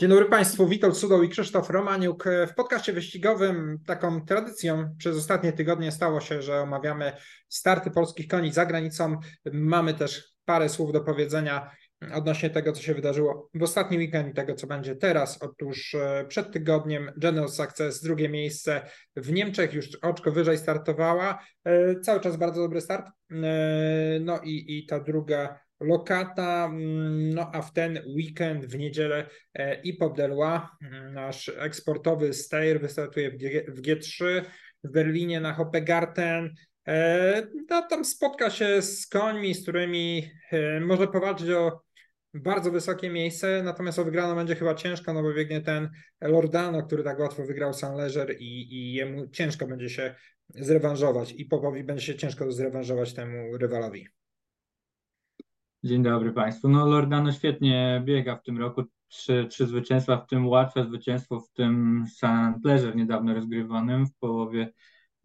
Dzień 0.00 0.10
dobry 0.10 0.24
Państwu, 0.24 0.68
Witold 0.68 0.96
Sudoł 0.96 1.22
i 1.22 1.28
Krzysztof 1.28 1.70
Romaniuk. 1.70 2.24
W 2.50 2.54
podcaście 2.54 2.92
wyścigowym 2.92 3.78
taką 3.86 4.24
tradycją 4.24 4.94
przez 4.98 5.16
ostatnie 5.16 5.52
tygodnie 5.52 5.92
stało 5.92 6.20
się, 6.20 6.42
że 6.42 6.60
omawiamy 6.60 7.12
starty 7.48 7.90
polskich 7.90 8.28
koni 8.28 8.52
za 8.52 8.66
granicą. 8.66 9.16
Mamy 9.52 9.94
też 9.94 10.32
parę 10.44 10.68
słów 10.68 10.92
do 10.92 11.00
powiedzenia 11.00 11.70
odnośnie 12.12 12.50
tego, 12.50 12.72
co 12.72 12.82
się 12.82 12.94
wydarzyło 12.94 13.50
w 13.54 13.62
ostatni 13.62 13.98
weekend 13.98 14.28
i 14.28 14.34
tego, 14.34 14.54
co 14.54 14.66
będzie 14.66 14.96
teraz. 14.96 15.42
Otóż 15.42 15.94
e, 15.94 16.24
przed 16.28 16.52
tygodniem 16.52 17.12
General 17.16 17.48
Success, 17.48 18.02
drugie 18.02 18.28
miejsce 18.28 18.82
w 19.16 19.32
Niemczech, 19.32 19.74
już 19.74 19.88
oczko 20.02 20.32
wyżej 20.32 20.58
startowała. 20.58 21.44
E, 21.64 22.00
cały 22.00 22.20
czas 22.20 22.36
bardzo 22.36 22.60
dobry 22.60 22.80
start. 22.80 23.06
E, 23.06 23.10
no 24.20 24.40
i, 24.44 24.78
i 24.78 24.86
ta 24.86 25.00
druga 25.00 25.60
lokata, 25.80 26.64
mm, 26.64 27.34
no 27.34 27.50
a 27.52 27.62
w 27.62 27.72
ten 27.72 28.02
weekend, 28.06 28.66
w 28.66 28.78
niedzielę 28.78 29.26
i 29.84 29.98
Delois, 30.16 30.60
mm, 30.82 31.14
nasz 31.14 31.48
eksportowy 31.58 32.34
Steyr 32.34 32.80
wystartuje 32.80 33.30
w 33.68 33.80
G3, 33.80 34.42
w 34.84 34.90
Berlinie 34.90 35.40
na 35.40 35.52
Hoppegarten, 35.52 36.54
no, 37.70 37.82
tam 37.90 38.04
spotka 38.04 38.50
się 38.50 38.82
z 38.82 39.06
końmi, 39.06 39.54
z 39.54 39.62
którymi 39.62 40.30
może 40.80 41.08
powalczyć 41.08 41.50
o 41.50 41.82
bardzo 42.34 42.70
wysokie 42.70 43.10
miejsce, 43.10 43.62
natomiast 43.62 43.98
o 43.98 44.04
wygraną 44.04 44.34
będzie 44.34 44.56
chyba 44.56 44.74
ciężko, 44.74 45.12
no 45.12 45.22
bo 45.22 45.34
biegnie 45.34 45.60
ten 45.60 45.90
Lordano, 46.20 46.82
który 46.82 47.02
tak 47.02 47.18
łatwo 47.18 47.44
wygrał 47.44 47.74
San 47.74 47.96
Leger 47.96 48.36
i, 48.38 48.74
i 48.74 48.92
jemu 48.92 49.28
ciężko 49.28 49.66
będzie 49.66 49.88
się 49.88 50.14
zrewanżować 50.54 51.32
i 51.32 51.44
Popowi 51.44 51.84
będzie 51.84 52.02
się 52.04 52.14
ciężko 52.14 52.52
zrewanżować 52.52 53.14
temu 53.14 53.56
rywalowi. 53.56 54.08
Dzień 55.84 56.02
dobry 56.02 56.32
Państwu. 56.32 56.68
No 56.68 56.86
Lordano 56.86 57.32
świetnie 57.32 58.02
biega 58.04 58.36
w 58.36 58.42
tym 58.42 58.58
roku. 58.58 58.82
Trzy, 59.08 59.46
trzy 59.50 59.66
zwycięstwa, 59.66 60.16
w 60.16 60.26
tym 60.26 60.48
łatwe 60.48 60.84
zwycięstwo 60.84 61.40
w 61.40 61.50
tym 61.50 62.04
San 62.16 62.60
Pleasure 62.60 62.94
niedawno 62.94 63.34
rozgrywanym 63.34 64.06
w 64.06 64.18
połowie 64.18 64.72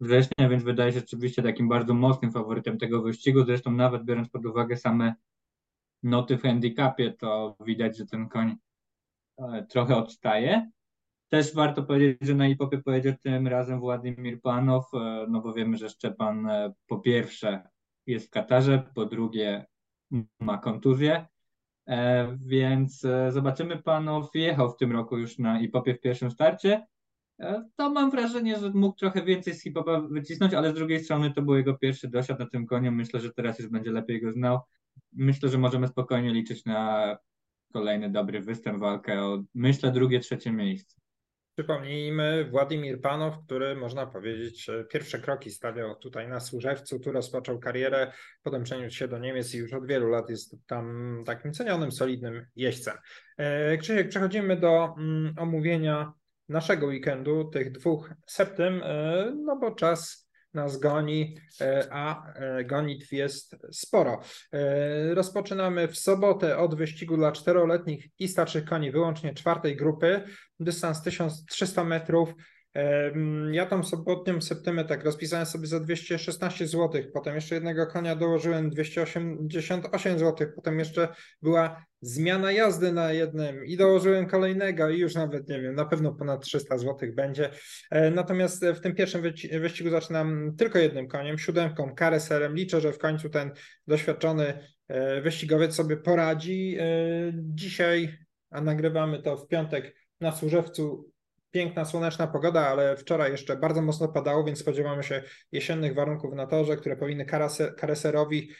września, 0.00 0.48
więc 0.48 0.62
wydaje 0.62 0.92
się 0.92 1.00
rzeczywiście 1.00 1.42
takim 1.42 1.68
bardzo 1.68 1.94
mocnym 1.94 2.32
faworytem 2.32 2.78
tego 2.78 3.02
wyścigu. 3.02 3.44
Zresztą 3.44 3.70
nawet 3.70 4.04
biorąc 4.04 4.28
pod 4.28 4.46
uwagę 4.46 4.76
same 4.76 5.14
noty 6.02 6.38
w 6.38 6.42
handicapie, 6.42 7.12
to 7.12 7.56
widać, 7.66 7.96
że 7.96 8.06
ten 8.06 8.28
koń 8.28 8.56
e, 9.38 9.66
trochę 9.70 9.96
odstaje. 9.96 10.70
Też 11.28 11.54
warto 11.54 11.82
powiedzieć, 11.82 12.18
że 12.20 12.34
na 12.34 12.48
Ipopie 12.48 12.78
pojedzie 12.78 13.16
tym 13.22 13.48
razem 13.48 13.80
Władimir 13.80 14.40
Panow, 14.40 14.94
e, 14.94 15.26
no 15.28 15.40
bo 15.40 15.52
wiemy, 15.52 15.76
że 15.76 15.88
Szczepan 15.90 16.46
e, 16.46 16.72
po 16.86 16.98
pierwsze 16.98 17.68
jest 18.06 18.26
w 18.26 18.30
Katarze, 18.30 18.90
po 18.94 19.06
drugie 19.06 19.66
ma 20.40 20.58
kontuzję, 20.58 21.26
więc 22.38 23.06
zobaczymy. 23.30 23.82
Panow 23.82 24.34
jechał 24.34 24.70
w 24.70 24.76
tym 24.76 24.92
roku 24.92 25.18
już 25.18 25.38
na 25.38 25.60
Ipopie 25.60 25.94
w 25.94 26.00
pierwszym 26.00 26.30
starcie. 26.30 26.86
To 27.76 27.90
mam 27.90 28.10
wrażenie, 28.10 28.58
że 28.58 28.70
mógł 28.70 28.96
trochę 28.96 29.22
więcej 29.22 29.54
z 29.54 29.62
hipopa 29.62 30.00
wycisnąć, 30.00 30.54
ale 30.54 30.70
z 30.70 30.74
drugiej 30.74 31.04
strony 31.04 31.30
to 31.30 31.42
był 31.42 31.54
jego 31.54 31.78
pierwszy 31.78 32.08
dosiad 32.08 32.38
na 32.38 32.46
tym 32.46 32.66
koniu. 32.66 32.92
Myślę, 32.92 33.20
że 33.20 33.32
teraz 33.32 33.58
już 33.58 33.68
będzie 33.68 33.90
lepiej 33.90 34.20
go 34.20 34.32
znał 34.32 34.60
myślę, 35.12 35.48
że 35.48 35.58
możemy 35.58 35.88
spokojnie 35.88 36.32
liczyć 36.32 36.64
na 36.64 37.16
kolejny 37.72 38.10
dobry 38.10 38.40
występ, 38.40 38.78
walkę 38.78 39.22
o, 39.22 39.42
myślę, 39.54 39.92
drugie, 39.92 40.20
trzecie 40.20 40.52
miejsce. 40.52 41.00
Przypomnijmy, 41.56 42.44
Władimir 42.50 43.00
Panow, 43.00 43.34
który 43.46 43.76
można 43.76 44.06
powiedzieć 44.06 44.66
pierwsze 44.90 45.18
kroki 45.18 45.50
stawiał 45.50 45.94
tutaj 45.94 46.28
na 46.28 46.40
Służewcu, 46.40 47.00
tu 47.00 47.12
rozpoczął 47.12 47.58
karierę, 47.58 48.12
potem 48.42 48.62
przeniósł 48.62 48.96
się 48.96 49.08
do 49.08 49.18
Niemiec 49.18 49.54
i 49.54 49.58
już 49.58 49.72
od 49.72 49.86
wielu 49.86 50.08
lat 50.08 50.30
jest 50.30 50.56
tam 50.66 51.22
takim 51.26 51.52
cenionym, 51.52 51.92
solidnym 51.92 52.46
jeźdźcem. 52.56 52.94
E, 53.36 53.76
Krzysiek, 53.76 54.08
przechodzimy 54.08 54.56
do 54.56 54.94
mm, 54.98 55.34
omówienia 55.38 56.12
naszego 56.48 56.86
weekendu, 56.86 57.44
tych 57.44 57.72
dwóch 57.72 58.10
septym, 58.26 58.82
e, 58.84 59.32
no 59.44 59.56
bo 59.56 59.74
czas 59.74 60.25
nas 60.56 60.80
goni, 60.80 61.36
e, 61.60 61.88
a 61.90 62.32
e, 62.34 62.64
gonitw 62.64 63.12
jest 63.12 63.56
sporo. 63.72 64.20
E, 64.52 65.14
rozpoczynamy 65.14 65.88
w 65.88 65.98
sobotę 65.98 66.58
od 66.58 66.74
wyścigu 66.74 67.16
dla 67.16 67.32
czteroletnich 67.32 68.08
i 68.18 68.28
starszych 68.28 68.64
koni, 68.64 68.90
wyłącznie 68.90 69.34
czwartej 69.34 69.76
grupy, 69.76 70.22
dystans 70.60 71.02
1300 71.02 71.84
metrów. 71.84 72.34
Ja 73.52 73.66
tam 73.66 73.84
sobotnią 73.84 74.40
septemę 74.40 74.84
tak 74.84 75.04
rozpisałem 75.04 75.46
sobie 75.46 75.66
za 75.66 75.80
216 75.80 76.66
zł, 76.66 77.02
potem 77.12 77.34
jeszcze 77.34 77.54
jednego 77.54 77.86
konia 77.86 78.16
dołożyłem 78.16 78.70
288 78.70 80.18
zł, 80.18 80.48
potem 80.56 80.78
jeszcze 80.78 81.08
była 81.42 81.86
zmiana 82.00 82.52
jazdy 82.52 82.92
na 82.92 83.12
jednym 83.12 83.64
i 83.64 83.76
dołożyłem 83.76 84.26
kolejnego 84.26 84.90
i 84.90 84.98
już 84.98 85.14
nawet 85.14 85.48
nie 85.48 85.60
wiem, 85.60 85.74
na 85.74 85.84
pewno 85.84 86.12
ponad 86.12 86.44
300 86.44 86.78
zł 86.78 87.12
będzie. 87.14 87.50
E, 87.90 88.10
natomiast 88.10 88.64
w 88.64 88.80
tym 88.80 88.94
pierwszym 88.94 89.22
wyścigu 89.60 89.90
zaczynam 89.90 90.56
tylko 90.56 90.78
jednym 90.78 91.08
koniem, 91.08 91.38
siódemką, 91.38 91.94
kareserem. 91.94 92.54
Liczę, 92.54 92.80
że 92.80 92.92
w 92.92 92.98
końcu 92.98 93.30
ten 93.30 93.50
doświadczony 93.86 94.58
e, 94.88 95.20
wyścigowiec 95.20 95.74
sobie 95.74 95.96
poradzi. 95.96 96.76
E, 96.80 96.86
dzisiaj, 97.34 98.18
a 98.50 98.60
nagrywamy 98.60 99.22
to 99.22 99.36
w 99.36 99.48
piątek 99.48 99.96
na 100.20 100.32
Służewcu, 100.32 101.10
piękna, 101.56 101.84
słoneczna 101.84 102.26
pogoda, 102.26 102.66
ale 102.66 102.96
wczoraj 102.96 103.30
jeszcze 103.30 103.56
bardzo 103.56 103.82
mocno 103.82 104.08
padało, 104.08 104.44
więc 104.44 104.58
spodziewamy 104.58 105.02
się 105.02 105.22
jesiennych 105.52 105.94
warunków 105.94 106.34
na 106.34 106.46
torze, 106.46 106.76
które 106.76 106.96
powinny 106.96 107.26
kareserowi 107.76 108.50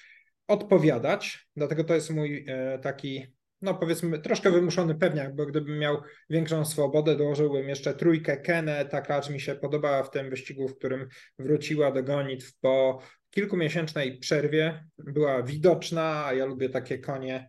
odpowiadać. 0.49 1.49
Dlatego 1.57 1.85
to 1.85 1.95
jest 1.95 2.11
mój 2.11 2.45
e, 2.49 2.79
taki, 2.79 3.27
no 3.63 3.75
powiedzmy, 3.75 4.19
troszkę 4.19 4.51
wymuszony 4.51 4.95
pewniak, 4.95 5.35
bo 5.35 5.47
gdybym 5.47 5.79
miał 5.79 6.03
większą 6.31 6.65
swobodę, 6.65 7.17
dołożyłbym 7.17 7.69
jeszcze 7.69 7.95
trójkę 7.95 8.37
Kenę. 8.37 8.85
Ta 8.85 9.01
klacz 9.01 9.31
mi 9.31 9.41
się 9.41 9.55
podobała 9.55 10.03
w 10.03 10.11
tym 10.11 10.31
wyścigu, 10.31 10.69
w 10.69 10.79
którym 10.79 11.09
wróciła 11.39 11.93
do 11.93 12.03
gonitw 12.03 12.59
po 12.61 13.03
kilkumiesięcznej 13.31 14.19
przerwie. 14.19 14.85
Była 14.99 15.43
widoczna, 15.43 16.27
a 16.27 16.35
ja 16.35 16.45
lubię 16.45 16.69
takie 16.69 16.99
konie 16.99 17.47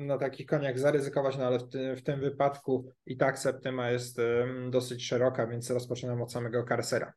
na 0.00 0.18
takich 0.18 0.46
koniach 0.46 0.78
zaryzykować, 0.78 1.38
no 1.38 1.44
ale 1.44 1.58
w 1.58 1.68
tym, 1.68 1.96
w 1.96 2.02
tym 2.02 2.20
wypadku 2.20 2.92
i 3.06 3.16
tak 3.16 3.38
septyma 3.38 3.90
jest 3.90 4.20
dosyć 4.70 5.06
szeroka, 5.06 5.46
więc 5.46 5.70
rozpoczynam 5.70 6.22
od 6.22 6.32
samego 6.32 6.64
karsera. 6.64 7.12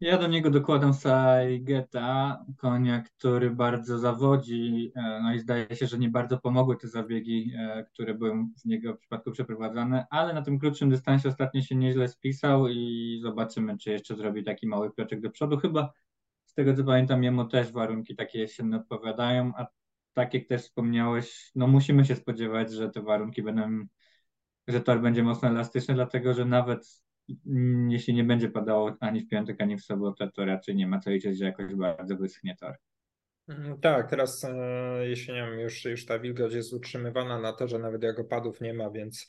Ja 0.00 0.18
do 0.18 0.26
niego 0.26 0.50
dokładam 0.50 0.94
Saigeta, 0.94 2.44
konia, 2.56 3.02
który 3.02 3.50
bardzo 3.50 3.98
zawodzi, 3.98 4.92
e, 4.96 5.20
no 5.22 5.34
i 5.34 5.38
zdaje 5.38 5.76
się, 5.76 5.86
że 5.86 5.98
nie 5.98 6.08
bardzo 6.08 6.38
pomogły 6.38 6.76
te 6.76 6.88
zabiegi, 6.88 7.52
e, 7.58 7.84
które 7.84 8.14
były 8.14 8.46
z 8.56 8.64
niego 8.64 8.94
w 8.94 8.98
przypadku 8.98 9.30
przeprowadzane, 9.30 10.06
ale 10.10 10.34
na 10.34 10.42
tym 10.42 10.58
krótszym 10.58 10.90
dystansie 10.90 11.28
ostatnio 11.28 11.62
się 11.62 11.74
nieźle 11.74 12.08
spisał 12.08 12.68
i 12.68 13.18
zobaczymy, 13.22 13.78
czy 13.78 13.90
jeszcze 13.90 14.16
zrobi 14.16 14.44
taki 14.44 14.66
mały 14.66 14.92
kroczek 14.92 15.20
do 15.20 15.30
przodu. 15.30 15.56
Chyba 15.56 15.92
z 16.44 16.54
tego 16.54 16.74
co 16.74 16.84
pamiętam, 16.84 17.24
jemu 17.24 17.44
też 17.44 17.72
warunki 17.72 18.16
takie 18.16 18.38
jesienne 18.38 18.76
odpowiadają, 18.76 19.52
a 19.56 19.66
tak 20.14 20.34
jak 20.34 20.46
też 20.46 20.62
wspomniałeś, 20.62 21.50
no 21.54 21.66
musimy 21.66 22.04
się 22.04 22.16
spodziewać, 22.16 22.72
że 22.72 22.90
te 22.90 23.02
warunki 23.02 23.42
będą, 23.42 23.86
że 24.68 24.80
tor 24.80 25.00
będzie 25.00 25.22
mocno 25.22 25.48
elastyczny, 25.48 25.94
dlatego 25.94 26.34
że 26.34 26.44
nawet 26.44 27.02
jeśli 27.88 28.14
nie 28.14 28.24
będzie 28.24 28.50
padało 28.50 28.96
ani 29.00 29.20
w 29.20 29.28
piątek, 29.28 29.60
ani 29.60 29.76
w 29.76 29.84
sobotę, 29.84 30.30
to 30.34 30.44
raczej 30.44 30.76
nie 30.76 30.86
ma 30.86 30.98
co 30.98 31.10
liczyć, 31.10 31.38
że 31.38 31.44
jakoś 31.44 31.74
bardzo 31.74 32.16
wyschnie 32.16 32.56
tor. 32.60 32.74
Mm, 33.48 33.80
tak, 33.80 34.10
teraz 34.10 34.44
e, 34.44 35.08
jesienią 35.08 35.52
już, 35.52 35.84
już 35.84 36.06
ta 36.06 36.18
wilgoć 36.18 36.54
jest 36.54 36.72
utrzymywana 36.72 37.40
na 37.40 37.52
to, 37.52 37.68
że 37.68 37.78
nawet 37.78 38.02
jak 38.02 38.18
opadów 38.18 38.60
nie 38.60 38.74
ma, 38.74 38.90
więc 38.90 39.28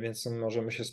więc 0.00 0.26
możemy 0.26 0.72
się 0.72 0.84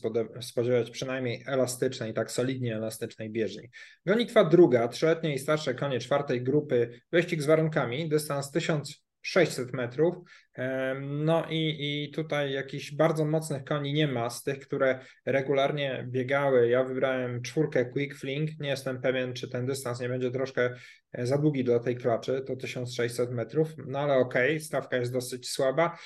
spodziewać 0.41 0.91
przynajmniej 0.91 1.43
elastycznej, 1.47 2.13
tak 2.13 2.31
solidnie 2.31 2.75
elastycznej 2.75 3.29
bieżni. 3.29 3.69
Gonitwa 4.05 4.43
druga, 4.43 4.87
trzyletnie 4.87 5.33
i 5.33 5.39
starsze 5.39 5.73
konie 5.73 5.99
czwartej 5.99 6.41
grupy, 6.41 7.01
wyścig 7.11 7.41
z 7.41 7.45
warunkami, 7.45 8.09
dystans 8.09 8.51
1600 8.51 9.73
metrów. 9.73 10.15
E, 10.57 10.95
no 11.01 11.45
i, 11.49 11.77
i 11.79 12.11
tutaj 12.11 12.53
jakichś 12.53 12.91
bardzo 12.91 13.25
mocnych 13.25 13.63
koni 13.63 13.93
nie 13.93 14.07
ma 14.07 14.29
z 14.29 14.43
tych, 14.43 14.59
które 14.59 14.99
regularnie 15.25 16.05
biegały. 16.09 16.69
Ja 16.69 16.83
wybrałem 16.83 17.41
czwórkę 17.41 17.85
Quick 17.85 18.17
Fling. 18.17 18.49
Nie 18.59 18.69
jestem 18.69 19.01
pewien, 19.01 19.33
czy 19.33 19.49
ten 19.49 19.65
dystans 19.65 19.99
nie 19.99 20.09
będzie 20.09 20.31
troszkę 20.31 20.75
e, 21.13 21.25
za 21.25 21.37
długi 21.37 21.63
dla 21.63 21.79
tej 21.79 21.95
klaczy, 21.95 22.41
to 22.47 22.55
1600 22.55 23.31
metrów, 23.31 23.69
no 23.87 23.99
ale 23.99 24.13
okej, 24.13 24.49
okay, 24.49 24.59
stawka 24.59 24.97
jest 24.97 25.13
dosyć 25.13 25.49
słaba. 25.49 25.97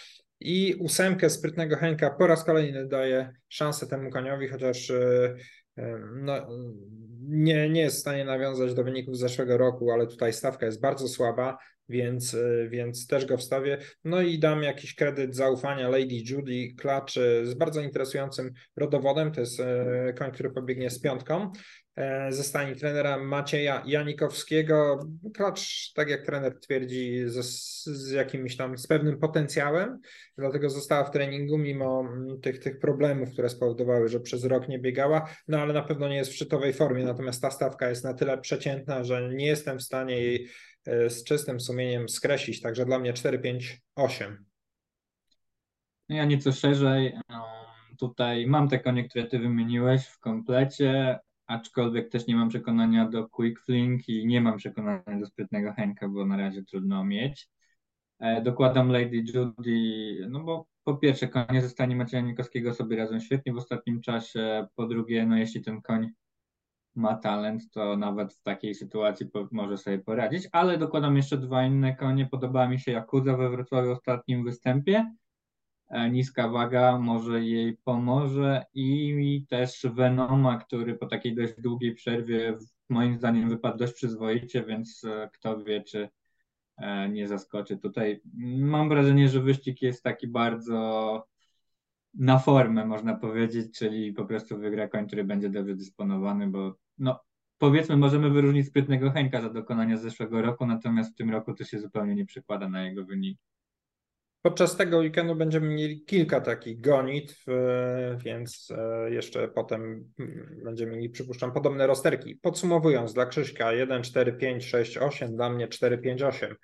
I 0.43 0.75
ósemkę 0.79 1.29
sprytnego 1.29 1.75
Henka 1.75 2.09
po 2.09 2.27
raz 2.27 2.43
kolejny 2.43 2.87
daje 2.87 3.33
szansę 3.49 3.87
temu 3.87 4.09
koniowi, 4.09 4.47
chociaż 4.47 4.91
e, 4.91 5.35
e, 5.77 5.99
no, 6.23 6.47
nie, 7.29 7.69
nie 7.69 7.81
jest 7.81 7.97
w 7.97 7.99
stanie 7.99 8.25
nawiązać 8.25 8.73
do 8.73 8.83
wyników 8.83 9.17
z 9.17 9.19
zeszłego 9.19 9.57
roku, 9.57 9.91
ale 9.91 10.07
tutaj 10.07 10.33
stawka 10.33 10.65
jest 10.65 10.81
bardzo 10.81 11.07
słaba, 11.07 11.57
więc, 11.93 12.37
więc 12.69 13.07
też 13.07 13.25
go 13.25 13.37
wstawię. 13.37 13.77
No 14.03 14.21
i 14.21 14.39
dam 14.39 14.63
jakiś 14.63 14.95
kredyt 14.95 15.35
zaufania 15.35 15.89
Lady 15.89 16.21
Judy 16.29 16.73
Klacz 16.77 17.13
z 17.43 17.53
bardzo 17.53 17.81
interesującym 17.81 18.51
rodowodem. 18.75 19.31
To 19.31 19.41
jest 19.41 19.61
koń, 20.17 20.31
który 20.31 20.49
pobiegnie 20.49 20.89
z 20.89 20.99
piątką. 20.99 21.51
E, 21.95 22.31
ze 22.31 22.43
stani 22.43 22.75
trenera 22.75 23.17
Macieja 23.17 23.83
Janikowskiego. 23.85 24.99
Klacz, 25.33 25.93
tak 25.95 26.09
jak 26.09 26.25
trener 26.25 26.59
twierdzi, 26.59 27.23
z, 27.25 27.43
z, 27.83 28.11
jakimś 28.11 28.57
tam, 28.57 28.77
z 28.77 28.87
pewnym 28.87 29.19
potencjałem, 29.19 29.99
dlatego 30.37 30.69
została 30.69 31.03
w 31.03 31.11
treningu 31.11 31.57
mimo 31.57 31.99
mm, 31.99 32.41
tych, 32.41 32.59
tych 32.59 32.79
problemów, 32.79 33.29
które 33.33 33.49
spowodowały, 33.49 34.09
że 34.09 34.19
przez 34.19 34.43
rok 34.43 34.67
nie 34.67 34.79
biegała, 34.79 35.29
no 35.47 35.59
ale 35.59 35.73
na 35.73 35.83
pewno 35.83 36.07
nie 36.07 36.15
jest 36.15 36.31
w 36.31 36.35
szczytowej 36.35 36.73
formie, 36.73 37.05
natomiast 37.05 37.41
ta 37.41 37.51
stawka 37.51 37.89
jest 37.89 38.03
na 38.03 38.13
tyle 38.13 38.37
przeciętna, 38.37 39.03
że 39.03 39.29
nie 39.33 39.47
jestem 39.47 39.79
w 39.79 39.83
stanie 39.83 40.21
jej 40.21 40.45
e, 40.45 40.47
z 40.85 41.23
czystym 41.23 41.59
sumieniem 41.59 42.09
skreślić, 42.09 42.61
także 42.61 42.85
dla 42.85 42.99
mnie 42.99 43.13
4, 43.13 43.39
5, 43.39 43.81
8. 43.95 44.45
Ja 46.09 46.25
nieco 46.25 46.51
szerzej. 46.51 47.17
Tutaj 47.99 48.47
mam 48.47 48.69
te 48.69 48.79
konie, 48.79 49.09
które 49.09 49.25
ty 49.25 49.39
wymieniłeś 49.39 50.05
w 50.05 50.19
komplecie 50.19 51.19
aczkolwiek 51.47 52.09
też 52.09 52.27
nie 52.27 52.35
mam 52.35 52.49
przekonania 52.49 53.09
do 53.09 53.29
Quick 53.29 53.65
Flink 53.65 54.09
i 54.09 54.27
nie 54.27 54.41
mam 54.41 54.57
przekonania 54.57 55.19
do 55.19 55.25
sprytnego 55.25 55.73
Henka, 55.73 56.09
bo 56.09 56.25
na 56.25 56.37
razie 56.37 56.63
trudno 56.63 57.03
mieć. 57.03 57.49
E, 58.19 58.41
dokładam 58.41 58.91
Lady 58.91 59.23
Judy, 59.33 60.27
no 60.29 60.39
bo 60.39 60.65
po 60.83 60.97
pierwsze 60.97 61.27
konie 61.27 61.61
ze 61.61 61.69
stani 61.69 61.95
Macieja 61.95 62.23
Nikowskiego 62.23 62.73
sobie 62.73 62.97
radzą 62.97 63.19
świetnie 63.19 63.53
w 63.53 63.57
ostatnim 63.57 64.01
czasie, 64.01 64.67
po 64.75 64.87
drugie, 64.87 65.25
no 65.25 65.37
jeśli 65.37 65.61
ten 65.61 65.81
koń 65.81 66.11
ma 66.95 67.15
talent, 67.15 67.71
to 67.71 67.97
nawet 67.97 68.33
w 68.33 68.41
takiej 68.41 68.75
sytuacji 68.75 69.29
może 69.51 69.77
sobie 69.77 69.99
poradzić, 69.99 70.47
ale 70.51 70.77
dokładam 70.77 71.17
jeszcze 71.17 71.37
dwa 71.37 71.65
inne 71.65 71.95
konie. 71.95 72.25
Podoba 72.31 72.67
mi 72.67 72.79
się 72.79 72.91
Jakuza 72.91 73.37
we 73.37 73.49
Wrocławiu 73.49 73.89
w 73.89 73.91
ostatnim 73.91 74.43
występie 74.43 75.05
E, 75.93 76.09
niska 76.09 76.47
waga 76.47 76.99
może 76.99 77.43
jej 77.43 77.77
pomoże 77.77 78.65
i 78.73 79.45
też 79.49 79.85
Venoma, 79.93 80.57
który 80.57 80.95
po 80.95 81.05
takiej 81.05 81.35
dość 81.35 81.53
długiej 81.57 81.95
przerwie 81.95 82.57
moim 82.89 83.17
zdaniem 83.17 83.49
wypadł 83.49 83.77
dość 83.77 83.93
przyzwoicie, 83.93 84.63
więc 84.63 85.03
e, 85.03 85.29
kto 85.33 85.63
wie, 85.63 85.81
czy 85.81 86.09
e, 86.77 87.09
nie 87.09 87.27
zaskoczy 87.27 87.77
tutaj. 87.77 88.21
Mam 88.57 88.89
wrażenie, 88.89 89.29
że 89.29 89.41
wyścig 89.41 89.81
jest 89.81 90.03
taki 90.03 90.27
bardzo 90.27 91.27
na 92.13 92.39
formę, 92.39 92.85
można 92.85 93.15
powiedzieć, 93.15 93.77
czyli 93.77 94.13
po 94.13 94.25
prostu 94.25 94.57
wygra 94.57 94.87
koń, 94.87 95.07
który 95.07 95.23
będzie 95.23 95.49
dobrze 95.49 95.75
dysponowany, 95.75 96.47
bo 96.47 96.75
no, 96.97 97.19
powiedzmy, 97.57 97.97
możemy 97.97 98.29
wyróżnić 98.29 98.67
sprytnego 98.67 99.11
Henka 99.11 99.41
za 99.41 99.49
dokonania 99.49 99.97
zeszłego 99.97 100.41
roku, 100.41 100.65
natomiast 100.65 101.13
w 101.13 101.15
tym 101.15 101.31
roku 101.31 101.53
to 101.53 101.63
się 101.63 101.79
zupełnie 101.79 102.15
nie 102.15 102.25
przekłada 102.25 102.69
na 102.69 102.83
jego 102.83 103.05
wyniki. 103.05 103.39
Podczas 104.41 104.77
tego 104.77 104.97
weekendu 104.97 105.35
będziemy 105.35 105.67
mieli 105.67 106.05
kilka 106.05 106.41
takich 106.41 106.81
gonitw, 106.81 107.45
więc 108.17 108.71
e, 108.77 109.11
jeszcze 109.11 109.47
potem 109.47 110.11
mm, 110.19 110.61
będziemy 110.63 110.91
mieli, 110.91 111.09
przypuszczam, 111.09 111.51
podobne 111.51 111.87
rozterki. 111.87 112.35
Podsumowując, 112.35 113.13
dla 113.13 113.25
Krzyśka 113.25 113.73
1, 113.73 114.03
4, 114.03 114.33
5, 114.33 114.65
6, 114.65 114.97
8, 114.97 115.35
dla 115.35 115.49
mnie 115.49 115.67
4, 115.67 115.97
5, 115.97 116.21
8. 116.21 116.55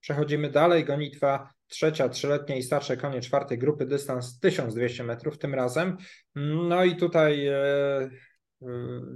Przechodzimy 0.00 0.50
dalej, 0.50 0.84
gonitwa 0.84 1.50
trzecia, 1.68 2.08
trzyletnie 2.08 2.58
i 2.58 2.62
starsze 2.62 2.96
konie 2.96 3.20
czwartej 3.20 3.58
grupy, 3.58 3.86
dystans 3.86 4.40
1200 4.40 5.04
metrów 5.04 5.38
tym 5.38 5.54
razem. 5.54 5.96
No 6.68 6.84
i 6.84 6.96
tutaj 6.96 7.46
e, 7.46 8.10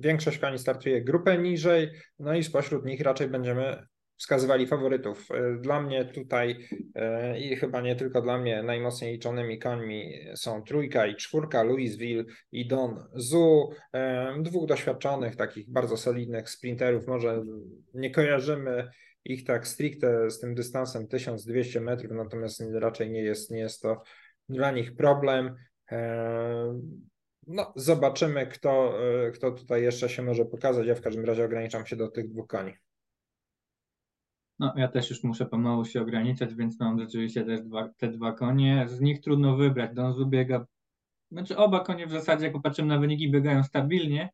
większość 0.00 0.38
koni 0.38 0.58
startuje 0.58 1.04
grupę 1.04 1.38
niżej, 1.38 1.90
no 2.18 2.34
i 2.34 2.44
spośród 2.44 2.84
nich 2.84 3.00
raczej 3.00 3.28
będziemy 3.28 3.86
wskazywali 4.20 4.66
faworytów. 4.66 5.28
E, 5.30 5.58
dla 5.60 5.82
mnie 5.82 6.04
tutaj 6.04 6.68
e, 6.94 7.40
i 7.40 7.56
chyba 7.56 7.80
nie 7.80 7.96
tylko 7.96 8.22
dla 8.22 8.38
mnie 8.38 8.62
najmocniej 8.62 9.12
liczonymi 9.12 9.58
końmi 9.58 10.12
są 10.34 10.62
trójka 10.62 11.06
i 11.06 11.16
czwórka, 11.16 11.62
Louisville 11.62 12.24
i 12.52 12.68
Don 12.68 13.04
Zu, 13.14 13.70
dwóch 14.42 14.68
doświadczonych, 14.68 15.36
takich 15.36 15.70
bardzo 15.70 15.96
solidnych 15.96 16.50
sprinterów. 16.50 17.06
Może 17.06 17.42
nie 17.94 18.10
kojarzymy 18.10 18.90
ich 19.24 19.44
tak 19.44 19.68
stricte 19.68 20.30
z 20.30 20.40
tym 20.40 20.54
dystansem 20.54 21.08
1200 21.08 21.80
metrów, 21.80 22.12
natomiast 22.12 22.62
raczej 22.72 23.10
nie 23.10 23.22
jest, 23.22 23.50
nie 23.50 23.58
jest 23.58 23.82
to 23.82 24.02
dla 24.48 24.70
nich 24.70 24.96
problem. 24.96 25.54
No, 27.46 27.72
zobaczymy, 27.76 28.46
kto, 28.46 28.94
kto 29.34 29.50
tutaj 29.50 29.82
jeszcze 29.82 30.08
się 30.08 30.22
może 30.22 30.44
pokazać. 30.44 30.86
Ja 30.86 30.94
w 30.94 31.00
każdym 31.00 31.24
razie 31.24 31.44
ograniczam 31.44 31.86
się 31.86 31.96
do 31.96 32.08
tych 32.08 32.28
dwóch 32.28 32.46
koni. 32.46 32.72
No, 34.58 34.74
ja 34.76 34.88
też 34.88 35.10
już 35.10 35.24
muszę 35.24 35.46
pomału 35.46 35.84
się 35.84 36.02
ograniczać, 36.02 36.54
więc 36.54 36.80
mam 36.80 37.00
rzeczywiście 37.00 37.44
też 37.44 37.60
dwa, 37.60 37.88
te 37.96 38.08
dwa 38.08 38.32
konie. 38.32 38.86
Z 38.88 39.00
nich 39.00 39.20
trudno 39.20 39.56
wybrać. 39.56 39.94
Donzu 39.94 40.26
biega, 40.26 40.66
znaczy 41.30 41.56
oba 41.56 41.80
konie 41.80 42.06
w 42.06 42.10
zasadzie, 42.10 42.44
jak 42.44 42.52
popatrzymy 42.52 42.88
na 42.88 42.98
wyniki, 42.98 43.30
biegają 43.30 43.64
stabilnie. 43.64 44.30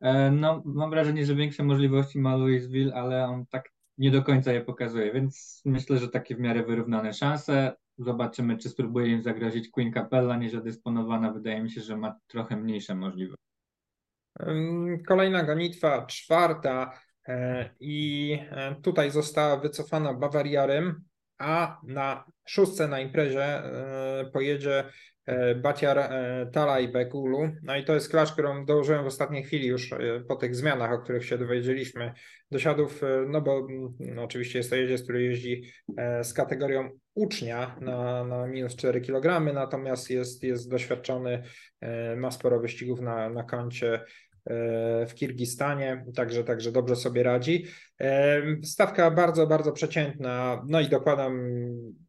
E, 0.00 0.30
no, 0.30 0.62
mam 0.64 0.90
wrażenie, 0.90 1.26
że 1.26 1.34
większe 1.34 1.62
możliwości 1.62 2.18
ma 2.18 2.36
Louisville, 2.36 2.94
ale 2.94 3.24
on 3.24 3.46
tak 3.46 3.70
nie 3.98 4.10
do 4.10 4.22
końca 4.22 4.52
je 4.52 4.60
pokazuje, 4.60 5.12
więc 5.12 5.62
myślę, 5.64 5.98
że 5.98 6.08
takie 6.08 6.36
w 6.36 6.40
miarę 6.40 6.62
wyrównane 6.62 7.12
szanse. 7.12 7.72
Zobaczymy, 8.00 8.58
czy 8.58 8.68
spróbuje 8.68 9.06
im 9.06 9.22
zagrozić 9.22 9.68
Queen 9.68 9.92
Capella, 9.92 10.36
niezadysponowana. 10.36 11.32
Wydaje 11.32 11.62
mi 11.62 11.70
się, 11.70 11.80
że 11.80 11.96
ma 11.96 12.16
trochę 12.26 12.56
mniejsze 12.56 12.94
możliwości. 12.94 13.44
Kolejna 15.08 15.42
gonitwa, 15.42 16.06
czwarta. 16.06 17.00
E, 17.28 17.70
I 17.80 18.38
e, 18.50 18.74
tutaj 18.82 19.10
została 19.10 19.56
wycofana 19.56 20.14
Bawariarem, 20.14 21.04
a 21.38 21.80
na 21.82 22.24
szóstce 22.48 22.88
na 22.88 23.00
imprezie 23.00 23.44
e, 23.44 24.30
pojedzie 25.30 25.54
Batiar 25.54 26.12
Talaj 26.52 26.88
Bekulu. 26.88 27.50
No 27.62 27.76
i 27.76 27.84
to 27.84 27.94
jest 27.94 28.10
klacz, 28.10 28.32
którą 28.32 28.64
dołożyłem 28.64 29.04
w 29.04 29.06
ostatniej 29.06 29.44
chwili 29.44 29.68
już 29.68 29.94
po 30.28 30.36
tych 30.36 30.56
zmianach, 30.56 30.92
o 30.92 30.98
których 30.98 31.26
się 31.26 31.38
dowiedzieliśmy 31.38 32.12
do 32.50 32.58
siadów, 32.58 33.02
no 33.28 33.40
bo 33.40 33.66
no 33.98 34.22
oczywiście 34.22 34.58
jest 34.58 34.70
to 34.70 34.76
jeździec, 34.76 35.02
który 35.02 35.22
jeździ 35.22 35.62
z 36.22 36.32
kategorią 36.32 36.90
ucznia 37.14 37.76
na, 37.80 38.24
na 38.24 38.46
minus 38.46 38.76
4 38.76 39.00
kg, 39.00 39.54
natomiast 39.54 40.10
jest, 40.10 40.42
jest 40.42 40.70
doświadczony, 40.70 41.42
ma 42.16 42.30
sporo 42.30 42.60
wyścigów 42.60 43.00
na, 43.00 43.30
na 43.30 43.44
koncie 43.44 44.00
E, 44.46 45.06
w 45.06 45.14
Kirgistanie, 45.14 46.04
także, 46.14 46.44
także 46.44 46.72
dobrze 46.72 46.96
sobie 46.96 47.22
radzi. 47.22 47.66
E, 48.00 48.42
stawka 48.64 49.10
bardzo, 49.10 49.46
bardzo 49.46 49.72
przeciętna, 49.72 50.62
no 50.68 50.80
i 50.80 50.88
dokładam 50.88 51.40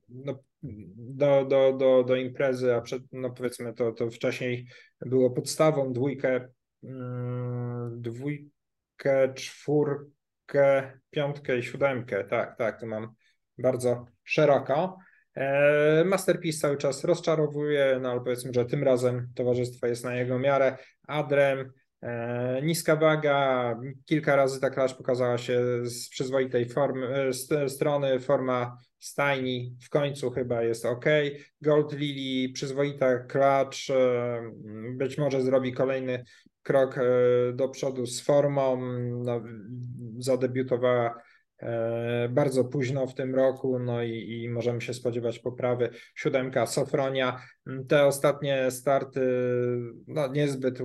no, 0.10 0.40
do, 0.64 1.46
do, 1.46 1.74
do, 1.74 2.04
do 2.04 2.16
imprezy, 2.16 2.76
a 2.76 2.82
przed, 2.82 3.04
no 3.12 3.30
powiedzmy 3.30 3.74
to, 3.74 3.92
to 3.92 4.10
wcześniej 4.10 4.68
było 5.02 5.32
podstawą, 5.32 5.94
dwójkę, 5.94 6.48
mm, 6.84 8.02
dwójkę, 8.02 9.34
czwórkę, 9.34 11.00
piątkę 11.10 11.58
i 11.58 11.64
siódemkę, 11.64 12.24
tak, 12.24 12.58
tak, 12.58 12.80
to 12.80 12.86
mam 12.86 13.14
bardzo 13.58 14.06
szeroko. 14.24 14.98
E, 15.36 16.04
Masterpiece 16.06 16.60
cały 16.60 16.78
czas 16.78 17.04
rozczarowuje, 17.04 18.00
no 18.02 18.12
ale 18.12 18.22
powiedzmy, 18.22 18.54
że 18.54 18.66
tym 18.66 18.84
razem 18.84 19.32
towarzystwo 19.36 19.88
jest 19.88 20.04
na 20.04 20.16
jego 20.16 20.40
miarę. 20.40 20.78
Adrem 21.08 21.72
niska 22.64 22.96
waga, 22.96 23.76
kilka 24.06 24.36
razy 24.36 24.60
ta 24.60 24.70
klacz 24.70 24.94
pokazała 24.94 25.38
się 25.38 25.62
z 25.84 26.10
przyzwoitej 26.10 26.70
formy, 26.70 27.08
e, 27.08 27.34
z 27.34 27.72
strony, 27.72 28.20
forma 28.20 28.78
stajni 29.00 29.76
w 29.84 29.90
końcu 29.90 30.32
chyba 30.32 30.64
jest 30.64 30.86
ok. 30.86 31.06
Gold 31.62 31.94
Lily, 31.94 32.54
przyzwoita 32.54 33.20
klacz, 33.20 33.90
e, 33.90 34.42
być 34.98 35.18
może 35.18 35.42
zrobi 35.42 35.74
kolejny 35.74 36.24
krok 36.64 36.96
do 37.54 37.70
przodu 37.70 38.06
z 38.06 38.22
formą, 38.22 38.82
no, 39.24 39.42
zadebiutowała 40.18 41.22
bardzo 42.30 42.64
późno 42.64 43.08
w 43.08 43.14
tym 43.14 43.36
roku, 43.36 43.80
no 43.80 44.04
i, 44.04 44.42
i, 44.44 44.50
możemy 44.50 44.82
się 44.82 44.94
spodziewać 44.94 45.40
poprawy. 45.40 45.90
Siódemka 46.16 46.66
Sofronia. 46.66 47.42
Te 47.88 48.06
ostatnie 48.06 48.72
starty 48.72 49.22
no, 50.08 50.28
niezbyt 50.28 50.80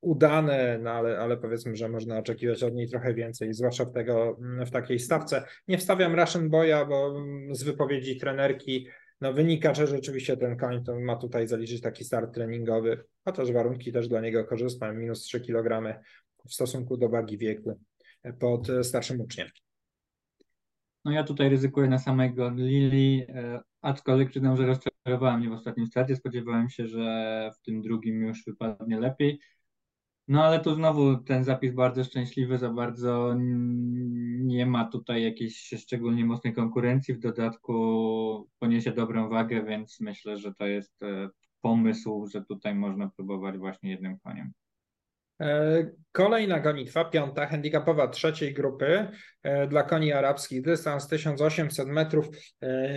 udane, 0.00 0.78
no 0.82 0.90
ale, 0.90 1.18
ale 1.18 1.36
powiedzmy, 1.36 1.76
że 1.76 1.88
można 1.88 2.18
oczekiwać 2.18 2.62
od 2.62 2.74
niej 2.74 2.88
trochę 2.88 3.14
więcej, 3.14 3.54
zwłaszcza 3.54 3.84
w, 3.84 3.92
tego, 3.92 4.38
w 4.66 4.70
takiej 4.70 4.98
stawce. 4.98 5.42
Nie 5.68 5.78
wstawiam 5.78 6.20
Russian 6.20 6.50
Boya, 6.50 6.86
bo 6.88 7.14
z 7.50 7.62
wypowiedzi 7.62 8.16
trenerki 8.16 8.88
no 9.20 9.32
wynika, 9.32 9.74
że 9.74 9.86
rzeczywiście 9.86 10.36
ten 10.36 10.56
koń 10.56 10.84
to 10.84 11.00
ma 11.00 11.16
tutaj 11.16 11.48
zaliczyć 11.48 11.80
taki 11.80 12.04
start 12.04 12.34
treningowy, 12.34 13.04
chociaż 13.24 13.52
warunki 13.52 13.92
też 13.92 14.08
dla 14.08 14.20
niego 14.20 14.44
korzystne, 14.44 14.94
minus 14.94 15.22
3 15.22 15.40
kg 15.40 16.00
w 16.48 16.54
stosunku 16.54 16.96
do 16.96 17.08
wagi 17.08 17.38
wieku 17.38 17.80
pod 18.38 18.68
starszym 18.82 19.20
uczniem. 19.20 19.48
No 21.04 21.12
ja 21.12 21.24
tutaj 21.24 21.48
ryzykuję 21.48 21.88
na 21.88 21.98
samego 21.98 22.50
Lili, 22.50 23.24
e, 23.28 23.60
aczkolwiek 23.82 24.30
przyznam, 24.30 24.56
że 24.56 24.66
rozczarowała 24.66 25.36
mnie 25.36 25.48
w 25.48 25.52
ostatnim 25.52 25.86
starcie. 25.86 26.16
Spodziewałem 26.16 26.70
się, 26.70 26.86
że 26.86 27.50
w 27.56 27.60
tym 27.62 27.82
drugim 27.82 28.22
już 28.22 28.44
wypadnie 28.44 29.00
lepiej. 29.00 29.40
No 30.28 30.44
ale 30.44 30.60
tu 30.60 30.74
znowu 30.74 31.16
ten 31.16 31.44
zapis 31.44 31.74
bardzo 31.74 32.04
szczęśliwy, 32.04 32.58
za 32.58 32.70
bardzo 32.70 33.34
nie 33.38 34.66
ma 34.66 34.84
tutaj 34.84 35.22
jakiejś 35.22 35.68
szczególnie 35.78 36.24
mocnej 36.24 36.54
konkurencji. 36.54 37.14
W 37.14 37.18
dodatku 37.18 38.50
poniesie 38.58 38.92
dobrą 38.92 39.28
wagę, 39.28 39.64
więc 39.64 40.00
myślę, 40.00 40.38
że 40.38 40.54
to 40.54 40.66
jest 40.66 41.02
e, 41.02 41.28
pomysł, 41.60 42.26
że 42.32 42.44
tutaj 42.44 42.74
można 42.74 43.08
próbować 43.08 43.58
właśnie 43.58 43.90
jednym 43.90 44.18
koniem. 44.18 44.52
E, 45.40 45.90
kolejna 46.12 46.60
gonitwa, 46.60 47.04
piąta, 47.04 47.46
handicapowa 47.46 48.08
trzeciej 48.08 48.54
grupy 48.54 49.08
e, 49.42 49.66
dla 49.66 49.82
koni 49.82 50.12
arabskich, 50.12 50.62
dystans 50.62 51.08
1800 51.08 51.88
metrów. 51.88 52.26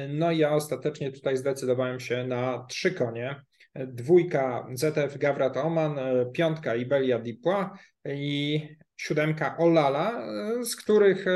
No 0.10 0.32
i 0.32 0.38
ja 0.38 0.52
ostatecznie 0.52 1.12
tutaj 1.12 1.38
zdecydowałem 1.38 2.00
się 2.00 2.24
na 2.24 2.66
trzy 2.70 2.92
konie 2.92 3.42
dwójka 3.76 4.68
ZF 4.74 5.18
Gawrat 5.18 5.58
Oman, 5.58 6.00
piątka 6.34 6.76
Ibelia 6.76 7.20
Dipła 7.20 7.78
i 8.06 8.62
siódemka 9.02 9.58
Olala, 9.58 10.22
z 10.66 10.76
których 10.76 11.28
e, 11.28 11.32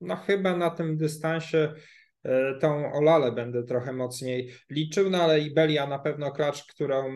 no 0.00 0.16
chyba 0.16 0.56
na 0.56 0.70
tym 0.70 0.96
dystansie 0.96 1.58
e, 1.58 1.74
tą 2.60 2.92
Olalę 2.92 3.32
będę 3.32 3.62
trochę 3.62 3.92
mocniej 3.92 4.52
liczył, 4.70 5.10
no 5.10 5.22
ale 5.22 5.40
Ibelia 5.40 5.86
na 5.86 5.98
pewno 5.98 6.32
klacz, 6.32 6.66
którą 6.66 7.12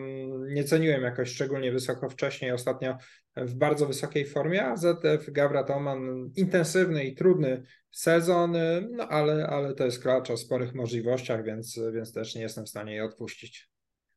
nie 0.49 0.63
ceniłem 0.63 1.01
jakoś 1.01 1.29
szczególnie 1.29 1.71
wysoko 1.71 2.09
wcześniej, 2.09 2.51
ostatnio 2.51 2.97
w 3.35 3.55
bardzo 3.55 3.85
wysokiej 3.85 4.25
formie, 4.25 4.65
a 4.65 4.75
ZF 4.75 5.31
Gawrat 5.31 5.69
Oman 5.69 6.29
intensywny 6.35 7.05
i 7.05 7.15
trudny 7.15 7.63
sezon, 7.91 8.57
no 8.91 9.07
ale, 9.07 9.47
ale 9.47 9.73
to 9.73 9.85
jest 9.85 10.01
klacz 10.01 10.31
o 10.31 10.37
sporych 10.37 10.75
możliwościach, 10.75 11.43
więc, 11.43 11.79
więc 11.93 12.13
też 12.13 12.35
nie 12.35 12.41
jestem 12.41 12.65
w 12.65 12.69
stanie 12.69 12.91
jej 12.91 13.01
odpuścić. 13.01 13.69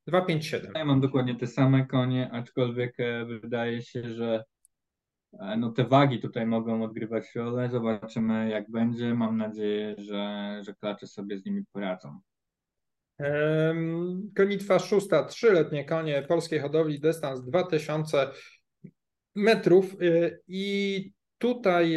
257. 0.07 0.73
Ja 0.75 0.85
mam 0.85 1.01
dokładnie 1.01 1.37
te 1.37 1.47
same 1.47 1.87
konie, 1.87 2.31
aczkolwiek 2.33 3.01
e, 3.01 3.25
wydaje 3.25 3.83
się, 3.83 4.15
że 4.15 4.35
e, 4.35 4.45
no 5.33 5.71
te 5.71 5.85
wagi 5.85 6.21
tutaj 6.21 6.47
mogą 6.47 6.83
odgrywać 6.83 7.35
rolę. 7.35 7.69
Zobaczymy 7.71 8.51
jak 8.51 8.71
będzie. 8.71 9.15
Mam 9.15 9.37
nadzieję, 9.37 9.95
że, 9.99 10.59
że 10.65 10.75
klacze 10.75 11.07
sobie 11.07 11.39
z 11.39 11.45
nimi 11.45 11.65
poradzą. 11.73 12.21
Konitwa 14.37 14.79
szósta, 14.79 15.25
trzyletnie 15.25 15.85
konie 15.85 16.23
polskiej 16.23 16.61
hodowli, 16.61 17.01
dystans 17.01 17.45
2000 17.45 18.31
metrów 19.35 20.03
y, 20.03 20.41
i 20.49 21.13
tutaj 21.39 21.97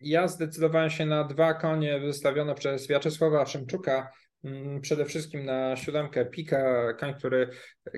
ja 0.00 0.28
zdecydowałem 0.28 0.90
się 0.90 1.06
na 1.06 1.24
dwa 1.24 1.54
konie 1.54 2.00
wystawione 2.00 2.54
przez 2.54 2.88
Wiaczesława 2.88 3.46
Szymczuka, 3.46 4.12
przede 4.80 5.04
wszystkim 5.04 5.44
na 5.44 5.76
siódemkę 5.76 6.26
Pika, 6.26 6.92
koń, 6.94 7.14
który 7.14 7.48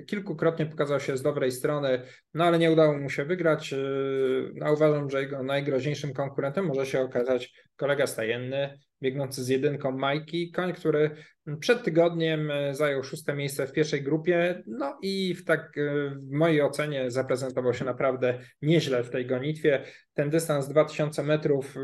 kilkukrotnie 0.07 0.65
pokazał 0.65 0.99
się 0.99 1.17
z 1.17 1.21
dobrej 1.21 1.51
strony, 1.51 2.01
no 2.33 2.45
ale 2.45 2.59
nie 2.59 2.71
udało 2.71 2.97
mu 2.97 3.09
się 3.09 3.25
wygrać. 3.25 3.73
Y, 3.73 4.51
no, 4.55 4.73
uważam, 4.73 5.09
że 5.09 5.21
jego 5.21 5.43
najgroźniejszym 5.43 6.13
konkurentem 6.13 6.65
może 6.65 6.85
się 6.85 7.01
okazać 7.01 7.53
kolega 7.75 8.07
stajenny, 8.07 8.79
biegnący 9.05 9.43
z 9.43 9.47
jedynką 9.47 9.91
Majki, 9.91 10.51
koń, 10.51 10.73
który 10.73 11.11
przed 11.59 11.83
tygodniem 11.83 12.51
e, 12.51 12.75
zajął 12.75 13.03
szóste 13.03 13.35
miejsce 13.35 13.67
w 13.67 13.71
pierwszej 13.71 14.03
grupie, 14.03 14.63
no 14.67 14.97
i 15.01 15.35
w 15.35 15.45
tak 15.45 15.77
e, 15.77 16.09
w 16.09 16.31
mojej 16.31 16.61
ocenie 16.61 17.11
zaprezentował 17.11 17.73
się 17.73 17.85
naprawdę 17.85 18.39
nieźle 18.61 19.03
w 19.03 19.09
tej 19.09 19.25
gonitwie. 19.25 19.83
Ten 20.13 20.29
dystans 20.29 20.67
2000 20.67 21.23
metrów, 21.23 21.77
e, 21.77 21.79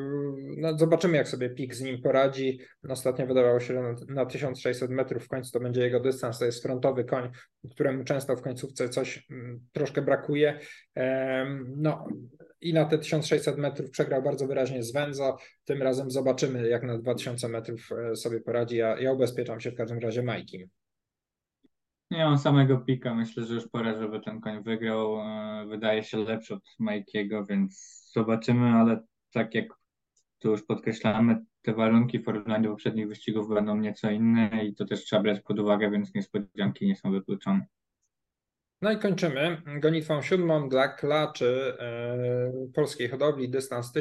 no 0.58 0.78
zobaczymy 0.78 1.18
jak 1.18 1.28
sobie 1.28 1.50
Pik 1.50 1.76
z 1.76 1.82
nim 1.82 2.02
poradzi. 2.02 2.60
Ostatnio 2.90 3.28
wydawało 3.28 3.60
się, 3.60 3.74
że 3.74 4.14
na 4.14 4.26
1600 4.26 4.92
metrów 4.92 5.26
w 5.26 5.28
końcu 5.28 5.52
to 5.52 5.60
będzie 5.60 5.82
jego 5.82 6.00
dystans, 6.00 6.40
to 6.40 6.46
jest 6.46 6.64
frontowy 6.64 7.04
koń, 7.04 7.30
któremu 7.72 8.04
często 8.04 8.36
w 8.36 8.42
końcówce 8.42 8.90
coś 8.90 9.26
mm, 9.32 9.60
troszkę 9.72 10.02
brakuje. 10.02 10.60
No 11.78 12.08
i 12.62 12.74
na 12.74 12.86
te 12.86 12.98
1600 12.98 13.58
metrów 13.58 13.90
przegrał 13.90 14.24
bardzo 14.24 14.48
wyraźnie 14.48 14.84
z 14.84 14.92
Wenzo. 14.92 15.38
Tym 15.66 15.82
razem 15.82 16.12
zobaczymy, 16.12 16.70
jak 16.70 16.84
na 16.84 16.98
2000 16.98 17.48
metrów 17.48 17.90
e, 17.92 18.16
sobie 18.16 18.42
poradzi. 18.42 18.78
Ja, 18.78 19.00
ja 19.00 19.14
ubezpieczam 19.14 19.60
się 19.60 19.72
w 19.72 19.76
każdym 19.76 20.00
razie 20.00 20.24
Majkim. 20.24 20.70
Nie 22.12 22.26
mam 22.26 22.38
samego 22.38 22.78
pika. 22.78 23.16
Myślę, 23.16 23.44
że 23.46 23.54
już 23.54 23.68
pora, 23.68 24.00
żeby 24.00 24.20
ten 24.20 24.42
koń 24.42 24.64
wygrał. 24.64 25.16
E, 25.22 25.66
wydaje 25.70 26.04
się 26.04 26.18
lepszy 26.18 26.54
od 26.54 26.64
Majkiego, 26.80 27.46
więc 27.46 28.02
zobaczymy, 28.14 28.70
ale 28.70 29.04
tak 29.34 29.56
jak 29.56 29.66
tu 30.40 30.52
już 30.52 30.66
podkreślamy, 30.66 31.46
te 31.62 31.74
warunki 31.74 32.20
w 32.20 32.24
porównaniu 32.24 32.64
do 32.64 32.70
poprzednich 32.70 33.08
wyścigów 33.08 33.50
będą 33.50 33.78
nieco 33.78 34.12
inne 34.12 34.66
i 34.66 34.76
to 34.76 34.86
też 34.86 35.04
trzeba 35.04 35.22
brać 35.22 35.40
pod 35.42 35.60
uwagę, 35.60 35.92
więc 35.92 36.14
niespodzianki 36.16 36.88
nie 36.88 36.96
są 36.96 37.12
wykluczone. 37.12 37.66
No 38.82 38.92
i 38.92 38.98
kończymy. 39.00 39.62
Gonitwą 39.80 40.22
siódmą 40.22 40.70
dla 40.70 40.88
klaczy 40.88 41.78
e, 41.80 42.72
polskiej 42.74 43.10
hodowli, 43.10 43.50
dystans 43.50 43.92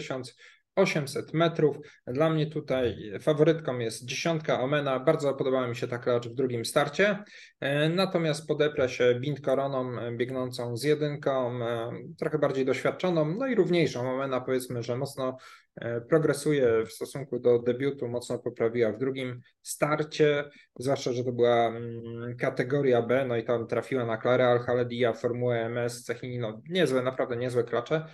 1800 0.84 1.34
metrów. 1.34 1.76
Dla 2.06 2.30
mnie 2.30 2.46
tutaj 2.46 3.12
faworytką 3.20 3.78
jest 3.78 4.04
dziesiątka 4.04 4.60
Omena. 4.60 5.00
Bardzo 5.00 5.34
podobała 5.34 5.66
mi 5.66 5.76
się 5.76 5.88
ta 5.88 5.98
klacz 5.98 6.28
w 6.28 6.34
drugim 6.34 6.64
starcie. 6.64 7.18
E, 7.60 7.88
natomiast 7.88 8.46
podeprę 8.46 8.88
się 8.88 9.14
Bint 9.20 9.40
Koroną 9.40 9.96
biegnącą 10.16 10.76
z 10.76 10.82
jedynką, 10.82 11.64
e, 11.64 11.90
trochę 12.18 12.38
bardziej 12.38 12.64
doświadczoną, 12.64 13.34
no 13.38 13.46
i 13.46 13.54
równiejszą. 13.54 14.14
Omena 14.14 14.40
powiedzmy, 14.40 14.82
że 14.82 14.96
mocno 14.96 15.36
E, 15.76 16.00
progresuje 16.00 16.86
w 16.86 16.92
stosunku 16.92 17.38
do 17.38 17.58
debiutu, 17.58 18.08
mocno 18.08 18.38
poprawiła 18.38 18.92
w 18.92 18.98
drugim 18.98 19.40
starcie, 19.62 20.44
zwłaszcza, 20.78 21.12
że 21.12 21.24
to 21.24 21.32
była 21.32 21.66
mm, 21.66 22.36
kategoria 22.36 23.02
B, 23.02 23.24
no 23.28 23.36
i 23.36 23.44
tam 23.44 23.66
trafiła 23.66 24.06
na 24.06 24.16
Klarę 24.16 24.46
Al-Haledia, 24.46 25.12
Formułę 25.12 25.64
MS, 25.64 26.04
Cechini, 26.04 26.38
no 26.38 26.62
niezłe, 26.68 27.02
naprawdę 27.02 27.36
niezłe 27.36 27.64
klacze. 27.64 28.06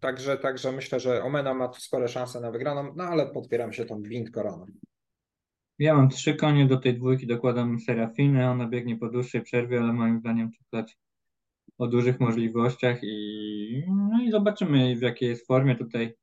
Także, 0.00 0.38
także 0.38 0.72
myślę, 0.72 1.00
że 1.00 1.22
Omena 1.22 1.54
ma 1.54 1.68
tu 1.68 1.80
spore 1.80 2.08
szanse 2.08 2.40
na 2.40 2.50
wygraną, 2.50 2.92
no 2.96 3.04
ale 3.04 3.26
podpieram 3.26 3.72
się 3.72 3.84
tą 3.84 4.02
Wind 4.02 4.30
Koroną. 4.30 4.66
Ja 5.78 5.94
mam 5.94 6.08
trzy 6.08 6.34
konie, 6.34 6.66
do 6.66 6.76
tej 6.76 6.94
dwójki 6.94 7.26
dokładam 7.26 7.80
Serafinę, 7.80 8.50
ona 8.50 8.68
biegnie 8.68 8.96
po 8.96 9.08
dłuższej 9.08 9.42
przerwie, 9.42 9.80
ale 9.80 9.92
moim 9.92 10.20
zdaniem 10.20 10.50
klacz 10.70 10.96
o 11.78 11.86
dużych 11.86 12.20
możliwościach 12.20 12.98
i, 13.02 13.84
no 14.10 14.22
i 14.22 14.30
zobaczymy 14.30 14.96
w 14.96 15.02
jakiej 15.02 15.28
jest 15.28 15.46
formie 15.46 15.76
tutaj. 15.76 16.14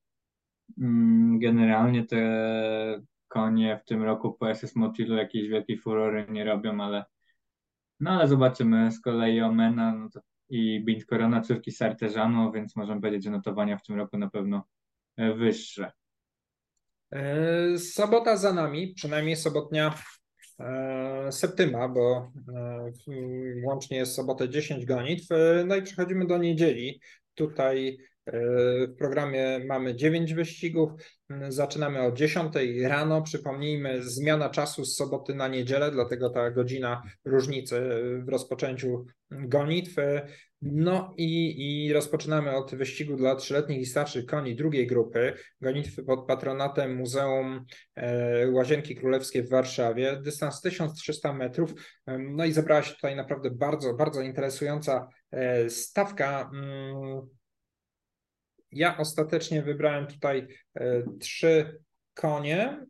Mm, 0.77 1.39
generalnie 1.39 2.05
te 2.05 3.01
konie 3.27 3.79
w 3.84 3.88
tym 3.88 4.03
roku 4.03 4.34
po 4.34 4.55
SS 4.55 4.75
Motilu 4.75 5.15
jakiejś 5.15 5.50
wielkiej 5.50 5.77
furory 5.77 6.25
nie 6.29 6.43
robią, 6.43 6.81
ale 6.81 7.05
no 8.00 8.12
ale 8.12 8.27
zobaczymy. 8.27 8.91
Z 8.91 9.01
kolei 9.01 9.41
Omena 9.41 9.96
no 9.96 10.10
to, 10.10 10.19
i 10.50 10.82
Bint 10.86 11.06
Corona 11.06 11.42
córki 11.42 11.72
Sarteżano, 11.72 12.51
więc 12.51 12.75
możemy 12.75 13.01
powiedzieć, 13.01 13.24
że 13.24 13.32
notowania 13.32 13.77
w 13.77 13.84
tym 13.84 13.96
roku 13.96 14.18
na 14.18 14.30
pewno 14.30 14.63
e, 15.18 15.34
wyższe. 15.34 15.92
E, 17.12 17.77
sobota 17.77 18.38
za 18.38 18.54
nami, 18.54 18.94
przynajmniej 18.94 19.36
sobotnia 19.36 19.94
E, 20.60 21.32
Septyma, 21.32 21.89
bo 21.89 22.32
łącznie 23.63 23.98
jest 23.98 24.16
sobotę 24.16 24.50
10 24.50 24.86
gonitw. 24.86 25.27
No 25.66 25.75
i 25.75 25.82
przechodzimy 25.82 26.27
do 26.27 26.38
niedzieli. 26.38 27.01
Tutaj 27.36 27.98
w 28.34 28.96
programie 28.98 29.60
mamy 29.65 29.96
9 29.96 30.34
wyścigów. 30.34 30.91
Zaczynamy 31.50 32.01
o 32.01 32.12
10 32.12 32.53
rano. 32.81 33.22
Przypomnijmy, 33.22 34.03
zmiana 34.03 34.50
czasu 34.50 34.86
z 34.86 34.96
soboty 34.96 35.36
na 35.36 35.48
niedzielę, 35.48 35.91
dlatego 35.91 36.29
ta 36.29 36.51
godzina 36.51 37.03
różnicy 37.25 37.81
w 38.25 38.29
rozpoczęciu 38.29 39.05
gonitw. 39.31 39.96
No 40.62 41.13
i, 41.17 41.55
i 41.86 41.93
rozpoczynamy 41.93 42.55
od 42.55 42.75
wyścigu 42.75 43.15
dla 43.15 43.36
trzyletnich 43.36 43.79
i 43.79 43.86
starszych 43.86 44.25
koni 44.25 44.55
drugiej 44.55 44.88
grupy, 44.88 45.34
gonitwy 45.62 46.03
pod 46.03 46.27
patronatem 46.27 46.96
Muzeum 46.96 47.65
e, 47.96 48.51
Łazienki 48.51 48.96
Królewskie 48.96 49.43
w 49.43 49.50
Warszawie, 49.50 50.22
dystans 50.22 50.62
1300 50.62 51.34
metrów. 51.34 51.74
No 52.19 52.46
i 52.46 52.51
zebrała 52.51 52.84
się 52.84 52.96
tutaj 52.96 53.15
naprawdę 53.15 53.51
bardzo, 53.51 53.93
bardzo 53.93 54.22
interesująca 54.22 55.07
e, 55.31 55.69
stawka. 55.69 56.51
Ja 58.71 58.97
ostatecznie 58.97 59.62
wybrałem 59.62 60.07
tutaj 60.07 60.47
e, 60.75 61.03
trzy 61.19 61.79
konie. 62.13 62.86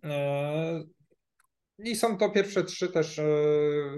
I 1.80 1.96
są 1.96 2.18
to 2.18 2.30
pierwsze 2.30 2.64
trzy 2.64 2.88
też 2.88 3.16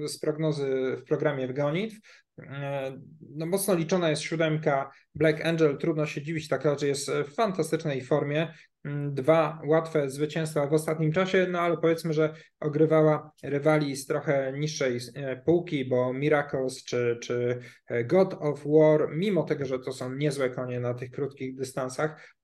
z 0.05 0.19
prognozy 0.19 0.97
w 0.97 1.03
programie 1.03 1.47
w 1.47 1.53
gonitw. 1.53 1.97
E, 2.39 2.97
no 3.35 3.45
mocno 3.45 3.75
liczona 3.75 4.09
jest 4.09 4.21
siódemka 4.21 4.91
Black 5.15 5.45
Angel, 5.45 5.77
trudno 5.77 6.05
się 6.05 6.21
dziwić, 6.21 6.47
tak 6.47 6.65
raczej 6.65 6.89
jest 6.89 7.11
w 7.11 7.33
fantastycznej 7.33 8.01
formie. 8.01 8.53
Mm, 8.85 9.13
dwa 9.13 9.61
łatwe 9.65 10.09
zwycięstwa 10.09 10.67
w 10.67 10.73
ostatnim 10.73 11.11
czasie, 11.11 11.47
no 11.49 11.59
ale 11.59 11.77
powiedzmy, 11.77 12.13
że 12.13 12.33
ogrywała 12.59 13.31
rywali 13.43 13.95
z 13.95 14.05
trochę 14.05 14.53
niższej 14.53 14.99
e, 15.15 15.35
półki, 15.35 15.85
bo 15.85 16.13
Miracles 16.13 16.83
czy, 16.83 17.17
czy 17.21 17.59
God 18.05 18.33
of 18.39 18.63
War, 18.65 19.07
mimo 19.11 19.43
tego, 19.43 19.65
że 19.65 19.79
to 19.79 19.93
są 19.93 20.15
niezłe 20.15 20.49
konie 20.49 20.79
na 20.79 20.93
tych 20.93 21.11
krótkich 21.11 21.55
dystansach, 21.55 22.35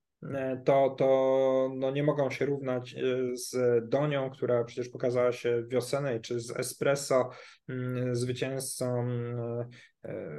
to, 0.66 0.96
to 0.98 1.70
no 1.76 1.92
nie 1.92 2.04
mogą 2.04 2.30
się 2.30 2.46
równać 2.46 2.96
z 3.34 3.56
Donią, 3.90 4.30
która 4.30 4.64
przecież 4.64 4.90
pokazała 4.90 5.32
się 5.32 5.64
wiosennej, 5.68 6.22
czy 6.22 6.40
z 6.40 6.52
Espresso, 6.52 7.30
mm, 7.70 8.16
zwycięzcą 8.16 9.08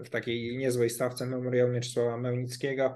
w 0.04 0.08
takiej 0.10 0.58
niezłej 0.58 0.90
stawce 0.90 1.26
Memoriału 1.26 1.72
Mieczysława 1.72 2.16
Mełnickiego, 2.16 2.94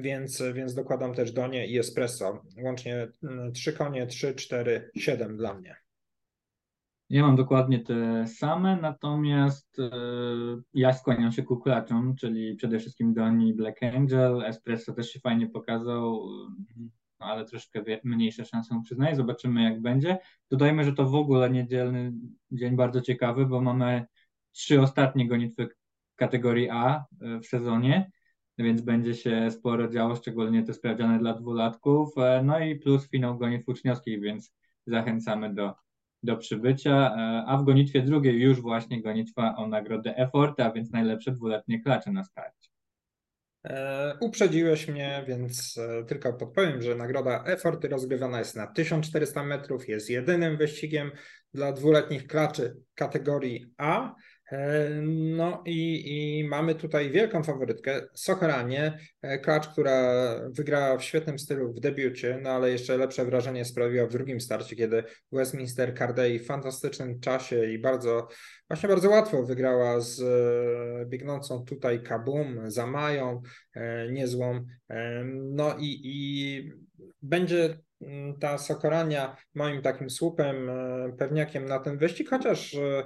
więc, 0.00 0.42
więc 0.54 0.74
dokładam 0.74 1.14
też 1.14 1.32
Donię 1.32 1.66
i 1.66 1.78
Espresso. 1.78 2.42
Łącznie 2.62 3.08
trzy 3.54 3.72
konie, 3.72 4.06
trzy, 4.06 4.34
cztery, 4.34 4.90
siedem 4.96 5.36
dla 5.36 5.54
mnie. 5.54 5.76
Ja 7.10 7.22
mam 7.22 7.36
dokładnie 7.36 7.80
te 7.80 8.26
same, 8.26 8.76
natomiast 8.76 9.78
e, 9.78 9.90
ja 10.74 10.92
skłaniam 10.92 11.32
się 11.32 11.42
ku 11.42 11.56
klaczom, 11.60 12.16
czyli 12.16 12.56
przede 12.56 12.78
wszystkim 12.78 13.14
Doni 13.14 13.54
Black 13.54 13.82
Angel, 13.82 14.44
Espresso 14.44 14.92
też 14.92 15.10
się 15.10 15.20
fajnie 15.20 15.48
pokazał, 15.48 16.28
no 17.20 17.26
ale 17.26 17.44
troszkę 17.44 17.82
mniejsze 18.04 18.44
szanse 18.44 18.80
przyznaję, 18.84 19.16
zobaczymy 19.16 19.62
jak 19.62 19.82
będzie. 19.82 20.18
Dodajmy, 20.50 20.84
że 20.84 20.92
to 20.92 21.04
w 21.04 21.14
ogóle 21.14 21.50
niedzielny 21.50 22.12
dzień 22.50 22.76
bardzo 22.76 23.00
ciekawy, 23.00 23.46
bo 23.46 23.60
mamy 23.60 24.06
trzy 24.52 24.80
ostatnie 24.80 25.28
gonitwy 25.28 25.68
kategorii 26.16 26.70
A 26.70 27.04
e, 27.20 27.40
w 27.40 27.46
sezonie, 27.46 28.10
więc 28.58 28.82
będzie 28.82 29.14
się 29.14 29.50
sporo 29.50 29.88
działo, 29.88 30.16
szczególnie 30.16 30.62
te 30.62 30.74
sprawdziane 30.74 31.18
dla 31.18 31.34
dwulatków, 31.34 32.18
e, 32.18 32.42
no 32.44 32.60
i 32.60 32.76
plus 32.76 33.08
finał 33.10 33.38
gonitw 33.38 33.68
uczniowskich, 33.68 34.20
więc 34.20 34.54
zachęcamy 34.86 35.54
do 35.54 35.74
do 36.22 36.36
przybycia, 36.36 37.14
e, 37.16 37.44
a 37.46 37.56
w 37.56 37.64
gonitwie 37.64 38.02
drugiej 38.02 38.40
już 38.40 38.60
właśnie 38.60 39.02
gonitwa 39.02 39.56
o 39.56 39.66
nagrodę 39.66 40.16
Effort, 40.16 40.60
a 40.60 40.72
więc 40.72 40.92
najlepsze 40.92 41.32
dwuletnie 41.32 41.82
klacze 41.82 42.12
na 42.12 42.24
starcie. 42.24 42.68
E, 43.64 44.14
uprzedziłeś 44.20 44.88
mnie, 44.88 45.24
więc 45.28 45.78
e, 45.78 46.04
tylko 46.04 46.32
podpowiem, 46.32 46.82
że 46.82 46.94
nagroda 46.94 47.44
Effort 47.44 47.84
rozgrywana 47.84 48.38
jest 48.38 48.56
na 48.56 48.66
1400 48.66 49.44
metrów, 49.44 49.88
jest 49.88 50.10
jedynym 50.10 50.56
wyścigiem 50.56 51.10
dla 51.54 51.72
dwuletnich 51.72 52.26
klaczy 52.26 52.76
kategorii 52.94 53.74
A. 53.76 54.14
E, 54.52 54.88
no 55.02 55.62
i, 55.66 56.38
i, 56.38 56.44
mamy 56.44 56.74
tutaj 56.74 57.10
wielką 57.10 57.42
faworytkę, 57.42 58.00
Socheranie, 58.14 58.98
e, 59.22 59.38
klacz, 59.38 59.68
która 59.68 60.34
wygrała 60.50 60.98
w 60.98 61.04
świetnym 61.04 61.38
stylu 61.38 61.72
w 61.72 61.80
debiucie, 61.80 62.38
no 62.42 62.50
ale 62.50 62.70
jeszcze 62.70 62.96
lepsze 62.96 63.24
wrażenie 63.24 63.64
sprawiła 63.64 64.06
w 64.06 64.12
drugim 64.12 64.40
starcie, 64.40 64.76
kiedy 64.76 65.04
Westminster 65.32 65.94
Cardey 65.98 66.38
w 66.38 66.46
fantastycznym 66.46 67.20
czasie 67.20 67.72
i 67.72 67.78
bardzo, 67.78 68.28
właśnie 68.68 68.88
bardzo 68.88 69.10
łatwo 69.10 69.42
wygrała 69.42 70.00
z 70.00 70.20
e, 70.20 71.06
biegnącą 71.06 71.64
tutaj 71.64 72.02
Kabum, 72.02 72.70
Zamają, 72.70 73.42
niezłą. 74.10 74.64
No 75.34 75.76
i, 75.78 76.00
i 76.04 76.72
będzie 77.22 77.78
ta 78.40 78.58
Sokorania 78.58 79.36
moim 79.54 79.82
takim 79.82 80.10
słupem, 80.10 80.70
e, 80.70 81.12
pewniakiem 81.18 81.64
na 81.64 81.78
ten 81.78 81.98
wyścig, 81.98 82.30
chociaż 82.30 82.74
e, 82.74 83.04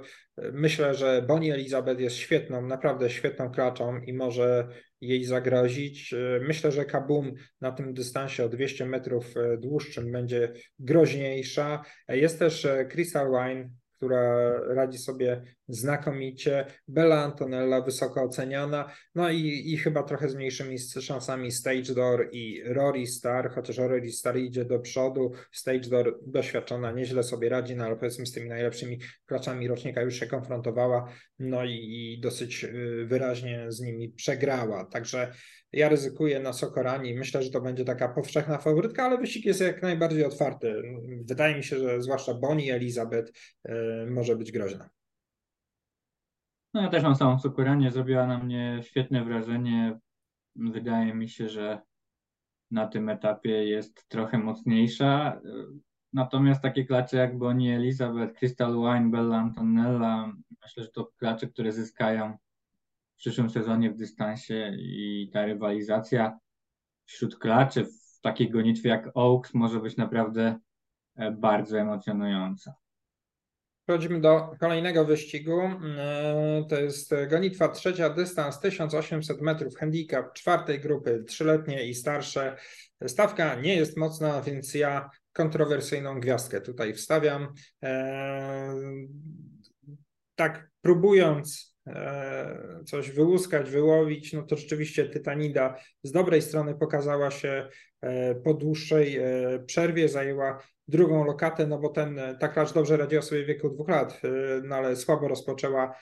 myślę, 0.51 0.93
że 0.93 1.21
Bonnie 1.27 1.53
Elizabeth 1.53 1.99
jest 1.99 2.15
świetną, 2.15 2.67
naprawdę 2.67 3.09
świetną 3.09 3.51
klaczą 3.51 4.01
i 4.01 4.13
może 4.13 4.67
jej 5.01 5.25
zagrozić. 5.25 6.13
E, 6.13 6.17
myślę, 6.47 6.71
że 6.71 6.85
Kabum 6.85 7.33
na 7.61 7.71
tym 7.71 7.93
dystansie 7.93 8.45
o 8.45 8.49
200 8.49 8.85
metrów 8.85 9.33
dłuższym 9.57 10.11
będzie 10.11 10.53
groźniejsza. 10.79 11.83
Jest 12.09 12.39
też 12.39 12.67
Crystal 12.89 13.27
Wine, 13.31 13.69
która 14.03 14.51
radzi 14.73 14.97
sobie 14.97 15.41
znakomicie. 15.67 16.65
Bella 16.87 17.23
Antonella 17.23 17.81
wysoko 17.81 18.23
oceniana, 18.23 18.91
no 19.15 19.29
i, 19.29 19.63
i 19.65 19.77
chyba 19.77 20.03
trochę 20.03 20.29
z 20.29 20.35
mniejszymi 20.35 20.79
szansami 20.79 21.51
Stage 21.51 21.93
Door 21.95 22.29
i 22.31 22.61
Rory 22.65 23.07
Star, 23.07 23.51
chociaż 23.51 23.77
Rory 23.77 24.11
Star 24.11 24.37
idzie 24.37 24.65
do 24.65 24.79
przodu, 24.79 25.31
Stage 25.51 25.89
Door 25.89 26.19
doświadczona, 26.27 26.91
nieźle 26.91 27.23
sobie 27.23 27.49
radzi, 27.49 27.75
no 27.75 27.85
ale 27.85 27.95
powiedzmy 27.95 28.25
z 28.25 28.31
tymi 28.31 28.49
najlepszymi 28.49 28.99
klaczami 29.25 29.67
rocznika 29.67 30.01
już 30.01 30.19
się 30.19 30.27
konfrontowała, 30.27 31.09
no 31.39 31.65
i, 31.65 31.71
i 31.71 32.21
dosyć 32.21 32.63
y, 32.63 33.05
wyraźnie 33.05 33.65
z 33.69 33.81
nimi 33.81 34.09
przegrała, 34.09 34.85
także 34.85 35.33
ja 35.73 35.89
ryzykuję 35.89 36.39
na 36.39 36.53
Sokorani. 36.53 37.13
Myślę, 37.15 37.43
że 37.43 37.49
to 37.49 37.61
będzie 37.61 37.85
taka 37.85 38.07
powszechna 38.07 38.57
faworytka, 38.57 39.03
ale 39.03 39.17
wyścig 39.17 39.45
jest 39.45 39.61
jak 39.61 39.81
najbardziej 39.81 40.25
otwarty. 40.25 40.81
Wydaje 41.25 41.55
mi 41.55 41.63
się, 41.63 41.79
że 41.79 42.01
zwłaszcza 42.01 42.33
Bonnie 42.33 42.75
Elizabeth 42.75 43.31
y, 43.65 43.71
może 44.11 44.35
być 44.35 44.51
groźna. 44.51 44.89
No 46.73 46.81
ja 46.81 46.89
też 46.89 47.03
mam 47.03 47.15
samą 47.15 47.39
Sokoranię. 47.39 47.91
Zrobiła 47.91 48.27
na 48.27 48.37
mnie 48.37 48.79
świetne 48.83 49.25
wrażenie. 49.25 49.99
Wydaje 50.55 51.13
mi 51.13 51.29
się, 51.29 51.49
że 51.49 51.81
na 52.71 52.87
tym 52.87 53.09
etapie 53.09 53.65
jest 53.65 54.07
trochę 54.07 54.37
mocniejsza. 54.37 55.41
Natomiast 56.13 56.61
takie 56.61 56.85
klacze 56.85 57.17
jak 57.17 57.37
Bonnie 57.37 57.75
Elizabeth, 57.75 58.39
Crystal 58.39 58.73
Wine, 58.73 59.11
Bella 59.11 59.37
Antonella, 59.37 60.33
myślę, 60.61 60.83
że 60.83 60.89
to 60.89 61.11
klacze, 61.17 61.47
które 61.47 61.71
zyskają 61.71 62.37
w 63.15 63.17
przyszłym 63.17 63.49
sezonie 63.49 63.91
w 63.91 63.97
dystansie 63.97 64.71
i 64.77 65.29
ta 65.33 65.45
rywalizacja 65.45 66.39
wśród 67.05 67.39
klaczy 67.39 67.85
w 67.85 68.21
takiej 68.21 68.49
gonitwie 68.49 68.89
jak 68.89 69.09
Oaks 69.13 69.53
może 69.53 69.79
być 69.79 69.97
naprawdę 69.97 70.59
e, 71.15 71.31
bardzo 71.31 71.79
emocjonująca. 71.79 72.73
Przechodzimy 73.87 74.21
do 74.21 74.55
kolejnego 74.59 75.05
wyścigu. 75.05 75.61
E, 75.61 76.65
to 76.69 76.75
jest 76.75 77.13
gonitwa 77.29 77.69
trzecia, 77.69 78.09
dystans 78.09 78.59
1800 78.59 79.41
metrów, 79.41 79.75
handicap 79.75 80.33
czwartej 80.33 80.79
grupy, 80.79 81.23
trzyletnie 81.27 81.87
i 81.87 81.95
starsze. 81.95 82.57
Stawka 83.07 83.55
nie 83.55 83.75
jest 83.75 83.97
mocna, 83.97 84.41
więc 84.41 84.73
ja 84.73 85.09
kontrowersyjną 85.33 86.19
gwiazdkę 86.19 86.61
tutaj 86.61 86.93
wstawiam. 86.93 87.47
E, 87.83 88.73
tak 90.35 90.69
próbując 90.81 91.72
coś 92.85 93.11
wyłuskać, 93.11 93.69
wyłowić, 93.69 94.33
no 94.33 94.43
to 94.43 94.55
rzeczywiście 94.55 95.05
Tytanida 95.05 95.75
z 96.03 96.11
dobrej 96.11 96.41
strony 96.41 96.75
pokazała 96.75 97.31
się 97.31 97.67
e, 98.01 98.35
po 98.35 98.53
dłuższej 98.53 99.17
e, 99.17 99.23
przerwie, 99.65 100.09
zajęła 100.09 100.59
drugą 100.87 101.25
lokatę, 101.25 101.67
no 101.67 101.79
bo 101.79 101.89
ten, 101.89 102.19
ta 102.39 102.47
klacz 102.47 102.73
dobrze 102.73 102.97
radziła 102.97 103.21
sobie 103.21 103.43
w 103.43 103.47
wieku 103.47 103.69
dwóch 103.69 103.89
lat, 103.89 104.21
no 104.63 104.75
ale 104.75 104.95
słabo 104.95 105.27
rozpoczęła 105.27 105.95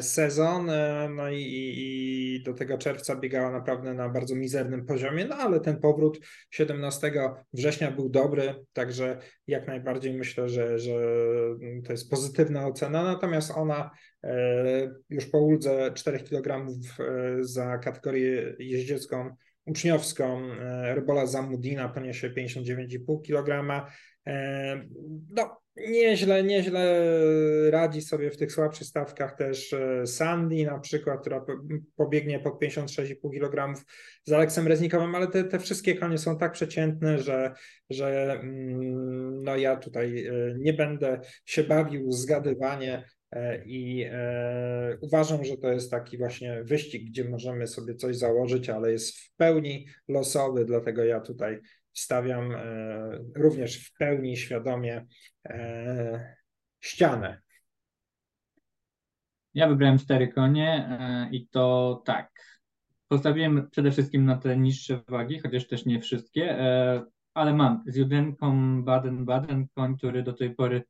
sezon, 0.00 0.70
no 1.14 1.30
i, 1.30 1.42
i, 1.76 2.42
do 2.42 2.54
tego 2.54 2.78
czerwca 2.78 3.16
biegała 3.16 3.50
naprawdę 3.50 3.94
na 3.94 4.08
bardzo 4.08 4.34
mizernym 4.34 4.86
poziomie, 4.86 5.24
no 5.24 5.36
ale 5.36 5.60
ten 5.60 5.80
powrót 5.80 6.18
17 6.50 7.12
września 7.52 7.90
był 7.90 8.08
dobry, 8.08 8.64
także 8.72 9.18
jak 9.46 9.66
najbardziej 9.66 10.14
myślę, 10.14 10.48
że, 10.48 10.78
że 10.78 10.94
to 11.84 11.92
jest 11.92 12.10
pozytywna 12.10 12.66
ocena, 12.66 13.04
natomiast 13.04 13.50
ona 13.56 13.90
E, 13.90 14.09
już 15.10 15.26
po 15.26 15.38
uldze 15.38 15.90
4 15.94 16.18
kg 16.18 16.66
e, 16.66 16.74
za 17.40 17.78
kategorię 17.78 18.54
jeździecką 18.58 19.36
uczniowską 19.64 20.42
e, 20.52 20.94
Rebola 20.94 21.26
Zamudina 21.26 21.88
poniesie 21.88 22.30
59,5 22.30 23.22
kg. 23.26 23.80
No, 25.30 25.60
nieźle, 25.76 26.44
nieźle 26.44 27.10
radzi 27.70 28.02
sobie 28.02 28.30
w 28.30 28.36
tych 28.36 28.52
słabszych 28.52 28.86
stawkach 28.86 29.36
też 29.36 29.74
Sandy 30.06 30.64
na 30.64 30.78
przykład, 30.78 31.20
która 31.20 31.44
pobiegnie 31.96 32.40
pod 32.40 32.62
56,5 32.62 33.32
kg 33.32 33.82
z 34.24 34.32
Aleksem 34.32 34.66
Reznikowym, 34.66 35.14
ale 35.14 35.26
te, 35.28 35.44
te 35.44 35.58
wszystkie 35.58 35.94
konie 35.94 36.18
są 36.18 36.38
tak 36.38 36.52
przeciętne, 36.52 37.18
że, 37.18 37.54
że 37.90 38.32
mm, 38.32 39.42
no 39.42 39.56
ja 39.56 39.76
tutaj 39.76 40.30
nie 40.58 40.72
będę 40.72 41.20
się 41.44 41.64
bawił 41.64 42.12
zgadywanie 42.12 43.04
E, 43.04 43.19
I 43.66 44.06
e, 44.12 44.98
uważam, 45.00 45.44
że 45.44 45.56
to 45.56 45.72
jest 45.72 45.90
taki 45.90 46.18
właśnie 46.18 46.64
wyścig, 46.64 47.10
gdzie 47.10 47.28
możemy 47.28 47.66
sobie 47.66 47.94
coś 47.94 48.16
założyć, 48.16 48.68
ale 48.70 48.92
jest 48.92 49.18
w 49.18 49.34
pełni 49.36 49.86
losowy, 50.08 50.64
dlatego 50.64 51.04
ja 51.04 51.20
tutaj 51.20 51.60
stawiam 51.92 52.52
e, 52.52 52.58
również 53.36 53.88
w 53.88 53.92
pełni 53.98 54.36
świadomie 54.36 55.06
ścianę. 56.80 57.40
Ja 59.54 59.68
wybrałem 59.68 59.98
cztery 59.98 60.28
konie 60.28 60.98
i 61.32 61.48
to 61.48 62.02
tak. 62.06 62.30
Postawiłem 63.08 63.68
przede 63.70 63.90
wszystkim 63.90 64.24
na 64.24 64.36
te 64.36 64.56
niższe 64.56 65.00
wagi, 65.08 65.38
chociaż 65.38 65.66
też 65.66 65.86
nie 65.86 66.00
wszystkie, 66.00 66.58
ale 67.34 67.54
mam 67.54 67.84
z 67.86 67.96
Judenką 67.96 68.82
Baden-Baden, 68.84 69.66
koń, 69.74 69.96
który 69.96 70.22
do 70.22 70.32
tej 70.32 70.54
pory 70.54 70.82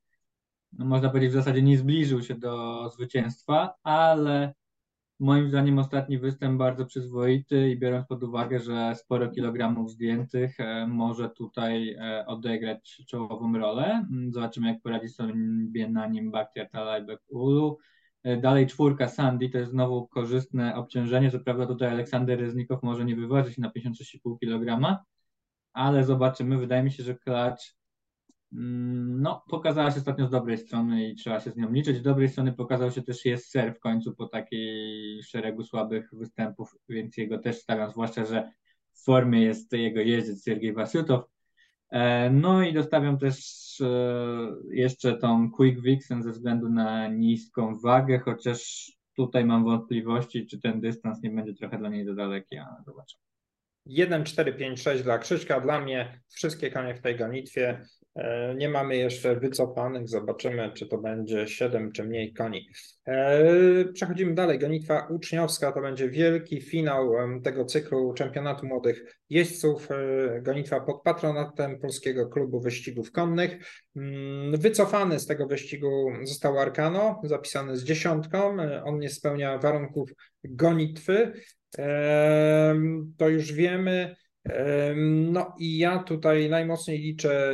no 0.71 0.85
można 0.85 1.09
powiedzieć, 1.09 1.31
w 1.31 1.33
zasadzie 1.33 1.61
nie 1.61 1.77
zbliżył 1.77 2.21
się 2.23 2.35
do 2.35 2.89
zwycięstwa, 2.89 3.73
ale 3.83 4.53
moim 5.21 5.49
zdaniem 5.49 5.79
ostatni 5.79 6.17
występ 6.17 6.57
bardzo 6.57 6.85
przyzwoity 6.85 7.69
i 7.69 7.79
biorąc 7.79 8.07
pod 8.07 8.23
uwagę, 8.23 8.59
że 8.59 8.95
sporo 8.95 9.29
kilogramów 9.29 9.91
zdjętych 9.91 10.59
e, 10.59 10.87
może 10.87 11.29
tutaj 11.29 11.89
e, 11.89 12.25
odegrać 12.25 13.01
czołową 13.07 13.57
rolę. 13.57 14.05
Mm, 14.11 14.33
zobaczymy, 14.33 14.67
jak 14.67 14.81
poradzi 14.81 15.09
sobie 15.09 15.89
na 15.89 16.07
nim 16.07 16.31
Bakhtiar 16.31 16.69
Talajbek 16.69 17.19
Ulu. 17.29 17.77
E, 18.23 18.37
dalej 18.37 18.67
czwórka 18.67 19.07
Sandy, 19.07 19.49
to 19.49 19.57
jest 19.57 19.71
znowu 19.71 20.07
korzystne 20.07 20.75
obciążenie. 20.75 21.31
Co 21.31 21.39
prawda 21.39 21.65
tutaj 21.65 21.89
Aleksander 21.89 22.39
Reznikow 22.39 22.83
może 22.83 23.05
nie 23.05 23.15
wyważyć 23.15 23.57
na 23.57 23.69
56,5 23.69 24.37
kg, 24.39 24.97
ale 25.73 26.03
zobaczymy. 26.03 26.57
Wydaje 26.57 26.83
mi 26.83 26.91
się, 26.91 27.03
że 27.03 27.15
klacz 27.15 27.75
no, 28.51 29.43
pokazała 29.49 29.91
się 29.91 29.97
ostatnio 29.97 30.27
z 30.27 30.31
dobrej 30.31 30.57
strony 30.57 31.09
i 31.09 31.15
trzeba 31.15 31.39
się 31.39 31.51
z 31.51 31.57
nią 31.57 31.71
liczyć. 31.71 31.97
Z 31.97 32.01
dobrej 32.01 32.29
strony 32.29 32.53
pokazał 32.53 32.91
się 32.91 33.01
też 33.01 33.25
jest 33.25 33.49
ser 33.49 33.75
w 33.75 33.79
końcu 33.79 34.15
po 34.15 34.27
takiej 34.27 35.23
szeregu 35.23 35.63
słabych 35.63 36.09
występów, 36.13 36.75
więc 36.89 37.17
jego 37.17 37.39
też 37.39 37.57
stawiam, 37.57 37.91
zwłaszcza, 37.91 38.25
że 38.25 38.51
w 38.93 39.03
formie 39.03 39.41
jest 39.41 39.73
jego 39.73 39.99
jeździec 39.99 40.43
Sergiej 40.43 40.73
Wasyutow. 40.73 41.25
E, 41.89 42.29
no 42.29 42.63
i 42.63 42.73
dostawiam 42.73 43.17
też 43.17 43.37
e, 43.81 43.87
jeszcze 44.71 45.17
tą 45.17 45.51
Quick 45.51 45.81
Vixen 45.81 46.23
ze 46.23 46.31
względu 46.31 46.69
na 46.69 47.07
niską 47.07 47.79
wagę, 47.79 48.19
chociaż 48.19 48.91
tutaj 49.15 49.45
mam 49.45 49.63
wątpliwości, 49.63 50.47
czy 50.47 50.59
ten 50.59 50.81
dystans 50.81 51.21
nie 51.23 51.29
będzie 51.29 51.53
trochę 51.53 51.77
dla 51.77 51.89
niej 51.89 52.05
za 52.05 52.13
daleki, 52.13 52.57
ale 52.57 52.83
zobaczymy. 52.85 53.30
1, 53.85 54.23
4, 54.23 54.53
5, 54.53 54.81
6 54.81 55.03
dla 55.03 55.17
Krzyśka. 55.17 55.59
Dla 55.59 55.81
mnie 55.81 56.21
wszystkie 56.29 56.71
konie 56.71 56.95
w 56.95 57.01
tej 57.01 57.15
gonitwie. 57.15 57.81
E, 58.15 58.55
nie 58.55 58.69
mamy 58.69 58.97
jeszcze 58.97 59.35
wycofanych. 59.35 60.09
Zobaczymy, 60.09 60.71
czy 60.73 60.87
to 60.87 60.97
będzie 60.97 61.47
7 61.47 61.91
czy 61.91 62.03
mniej 62.03 62.33
koni. 62.33 62.69
E, 63.07 63.85
przechodzimy 63.93 64.33
dalej. 64.33 64.59
Gonitwa 64.59 65.07
uczniowska 65.09 65.71
to 65.71 65.81
będzie 65.81 66.09
wielki 66.09 66.61
finał 66.61 67.11
tego 67.43 67.65
cyklu 67.65 68.13
czempionatu 68.13 68.65
młodych 68.65 69.19
jeźdźców. 69.29 69.91
E, 69.91 70.41
gonitwa 70.41 70.79
pod 70.79 71.01
patronatem 71.03 71.79
Polskiego 71.79 72.29
Klubu 72.29 72.59
Wyścigów 72.59 73.11
Konnych. 73.11 73.57
Mm, 73.95 74.59
wycofany 74.59 75.19
z 75.19 75.25
tego 75.25 75.47
wyścigu 75.47 76.11
został 76.23 76.59
Arkano, 76.59 77.21
zapisany 77.23 77.77
z 77.77 77.83
dziesiątką. 77.83 78.57
On 78.85 78.99
nie 78.99 79.09
spełnia 79.09 79.57
warunków 79.57 80.13
gonitwy 80.43 81.33
to 83.17 83.29
już 83.29 83.53
wiemy. 83.53 84.15
No 84.95 85.55
i 85.59 85.77
ja 85.77 86.03
tutaj 86.03 86.49
najmocniej 86.49 86.99
liczę 86.99 87.53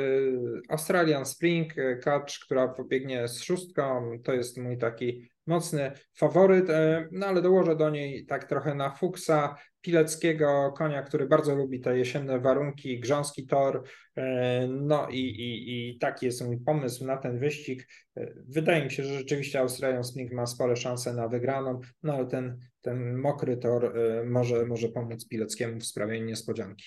Australian 0.70 1.26
Spring 1.26 1.74
Catch, 2.04 2.40
która 2.46 2.68
pobiegnie 2.68 3.28
z 3.28 3.44
szóstką. 3.44 4.12
To 4.24 4.34
jest 4.34 4.58
mój 4.58 4.78
taki 4.78 5.30
mocny 5.48 5.92
faworyt, 6.16 6.70
e, 6.70 7.08
no 7.12 7.28
ale 7.28 7.42
dołożę 7.42 7.76
do 7.76 7.90
niej 7.90 8.26
tak 8.26 8.46
trochę 8.46 8.76
na 8.76 8.90
Fuksa, 8.90 9.56
pileckiego 9.82 10.74
konia, 10.78 11.02
który 11.02 11.28
bardzo 11.28 11.56
lubi 11.56 11.80
te 11.82 11.98
jesienne 11.98 12.40
warunki, 12.40 13.00
grząski 13.00 13.48
tor, 13.48 13.84
e, 14.16 14.68
no 14.68 15.08
i, 15.10 15.20
i, 15.20 15.90
i 15.90 15.98
taki 15.98 16.26
jest 16.26 16.46
mój 16.46 16.60
pomysł 16.60 17.06
na 17.06 17.18
ten 17.18 17.40
wyścig. 17.40 17.88
E, 18.18 18.34
wydaje 18.48 18.86
mi 18.86 18.92
się, 18.92 19.04
że 19.04 19.14
rzeczywiście 19.14 19.60
Australian 19.60 20.04
Spring 20.04 20.32
ma 20.32 20.46
spore 20.46 20.76
szanse 20.76 21.14
na 21.14 21.28
wygraną, 21.28 21.80
no 22.04 22.14
ale 22.14 22.28
ten, 22.28 22.60
ten 22.88 23.18
mokry 23.18 23.58
tor 23.58 23.94
może, 24.26 24.66
może 24.66 24.90
pomóc 24.90 25.28
Pileckiemu 25.28 25.80
w 25.80 25.86
sprawie 25.86 26.22
niespodzianki. 26.22 26.86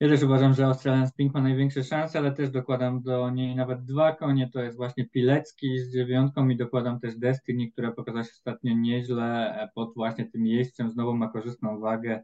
Ja 0.00 0.08
też 0.08 0.22
uważam, 0.22 0.54
że 0.54 0.66
Australian 0.66 1.08
Spring 1.08 1.34
ma 1.34 1.40
największe 1.42 1.84
szanse, 1.84 2.18
ale 2.18 2.32
też 2.32 2.50
dokładam 2.50 3.02
do 3.02 3.30
niej 3.30 3.56
nawet 3.56 3.84
dwa 3.84 4.16
konie. 4.16 4.50
To 4.52 4.62
jest 4.62 4.76
właśnie 4.76 5.08
Pilecki 5.08 5.78
z 5.78 5.92
dziewiątką 5.92 6.48
i 6.48 6.56
dokładam 6.56 7.00
też 7.00 7.16
Destiny, 7.16 7.70
która 7.72 7.92
pokazała 7.92 8.24
się 8.24 8.30
ostatnio 8.32 8.74
nieźle 8.74 9.68
pod 9.74 9.94
właśnie 9.94 10.24
tym 10.24 10.46
jeźdźcem. 10.46 10.90
Znowu 10.90 11.14
ma 11.14 11.28
korzystną 11.28 11.80
wagę. 11.80 12.22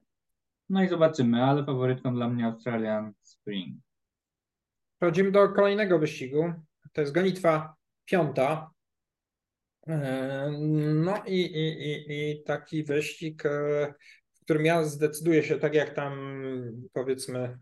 No 0.68 0.82
i 0.82 0.88
zobaczymy, 0.88 1.44
ale 1.44 1.64
faworytką 1.64 2.14
dla 2.14 2.28
mnie 2.28 2.46
Australian 2.46 3.12
Spring. 3.22 3.76
Przechodzimy 5.00 5.30
do 5.30 5.48
kolejnego 5.48 5.98
wyścigu. 5.98 6.52
To 6.92 7.00
jest 7.00 7.14
gonitwa 7.14 7.74
piąta. 8.04 8.70
E, 9.88 10.50
no 10.94 11.22
i, 11.26 11.40
i, 11.40 11.90
i, 11.90 12.30
i 12.30 12.42
taki 12.42 12.84
wyścig 12.84 13.46
e, 13.46 13.94
w 14.34 14.40
którym 14.44 14.64
ja 14.64 14.84
zdecyduję 14.84 15.42
się, 15.42 15.58
tak 15.58 15.74
jak 15.74 15.94
tam 15.94 16.42
powiedzmy 16.92 17.58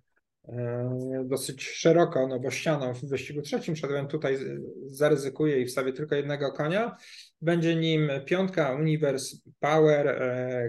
e, 0.48 1.24
dosyć 1.26 1.68
szeroko 1.68 2.26
nowościaną 2.26 2.94
w 2.94 3.04
wyścigu 3.04 3.42
trzecim 3.42 3.76
szedłem, 3.76 4.08
tutaj 4.08 4.38
zaryzykuję 4.86 5.60
i 5.60 5.66
wstawię 5.66 5.92
tylko 5.92 6.14
jednego 6.14 6.52
konia. 6.52 6.96
Będzie 7.40 7.76
nim 7.76 8.10
piątka 8.26 8.72
Universe 8.72 9.36
Power, 9.60 10.22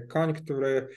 koń, 0.10 0.34
który 0.34 0.88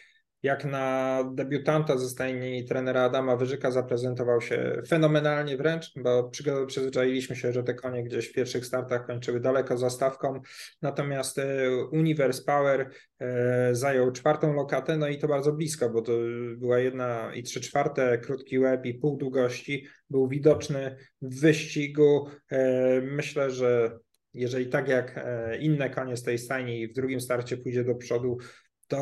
jak 0.44 0.64
na 0.64 1.18
debiutanta 1.35 1.98
ze 1.98 2.09
stajni 2.09 2.64
trenera 2.64 3.02
Adama 3.02 3.37
Wyżyka 3.37 3.70
zaprezentował 3.70 4.40
się 4.40 4.83
fenomenalnie 4.88 5.57
wręcz, 5.57 5.92
bo 5.96 6.30
przyzwyczailiśmy 6.66 7.37
się, 7.37 7.52
że 7.52 7.62
te 7.62 7.74
konie 7.74 8.02
gdzieś 8.02 8.28
w 8.28 8.33
pierwszych 8.33 8.66
startach 8.66 9.07
kończyły 9.07 9.40
daleko 9.40 9.76
za 9.76 9.90
stawką, 9.90 10.40
natomiast 10.83 11.38
e, 11.38 11.70
Universe 11.92 12.42
Power 12.42 12.90
e, 13.20 13.74
zajął 13.74 14.12
czwartą 14.12 14.54
lokatę, 14.54 14.96
no 14.96 15.09
i 15.09 15.18
to 15.18 15.28
bardzo 15.28 15.52
blisko, 15.52 15.90
bo 15.90 16.02
to 16.02 16.12
była 16.57 16.78
jedna 16.78 17.35
i 17.35 17.42
trzy 17.42 17.61
czwarte, 17.61 18.18
krótki 18.18 18.59
łeb 18.59 18.87
i 18.87 18.94
pół 18.94 19.16
długości, 19.16 19.87
był 20.11 20.28
widoczny 20.28 20.96
w 21.22 21.40
wyścigu. 21.40 22.28
E, 22.50 23.00
myślę, 23.00 23.50
że 23.50 23.98
jeżeli 24.35 24.66
tak 24.66 24.88
jak 24.88 25.26
inne 25.61 25.90
konie 25.90 26.16
z 26.16 26.22
tej 26.22 26.38
stajni 26.38 26.88
w 26.88 26.92
drugim 26.92 27.20
starcie 27.20 27.57
pójdzie 27.57 27.85
do 27.85 27.94
przodu, 27.94 28.38
to 28.87 28.97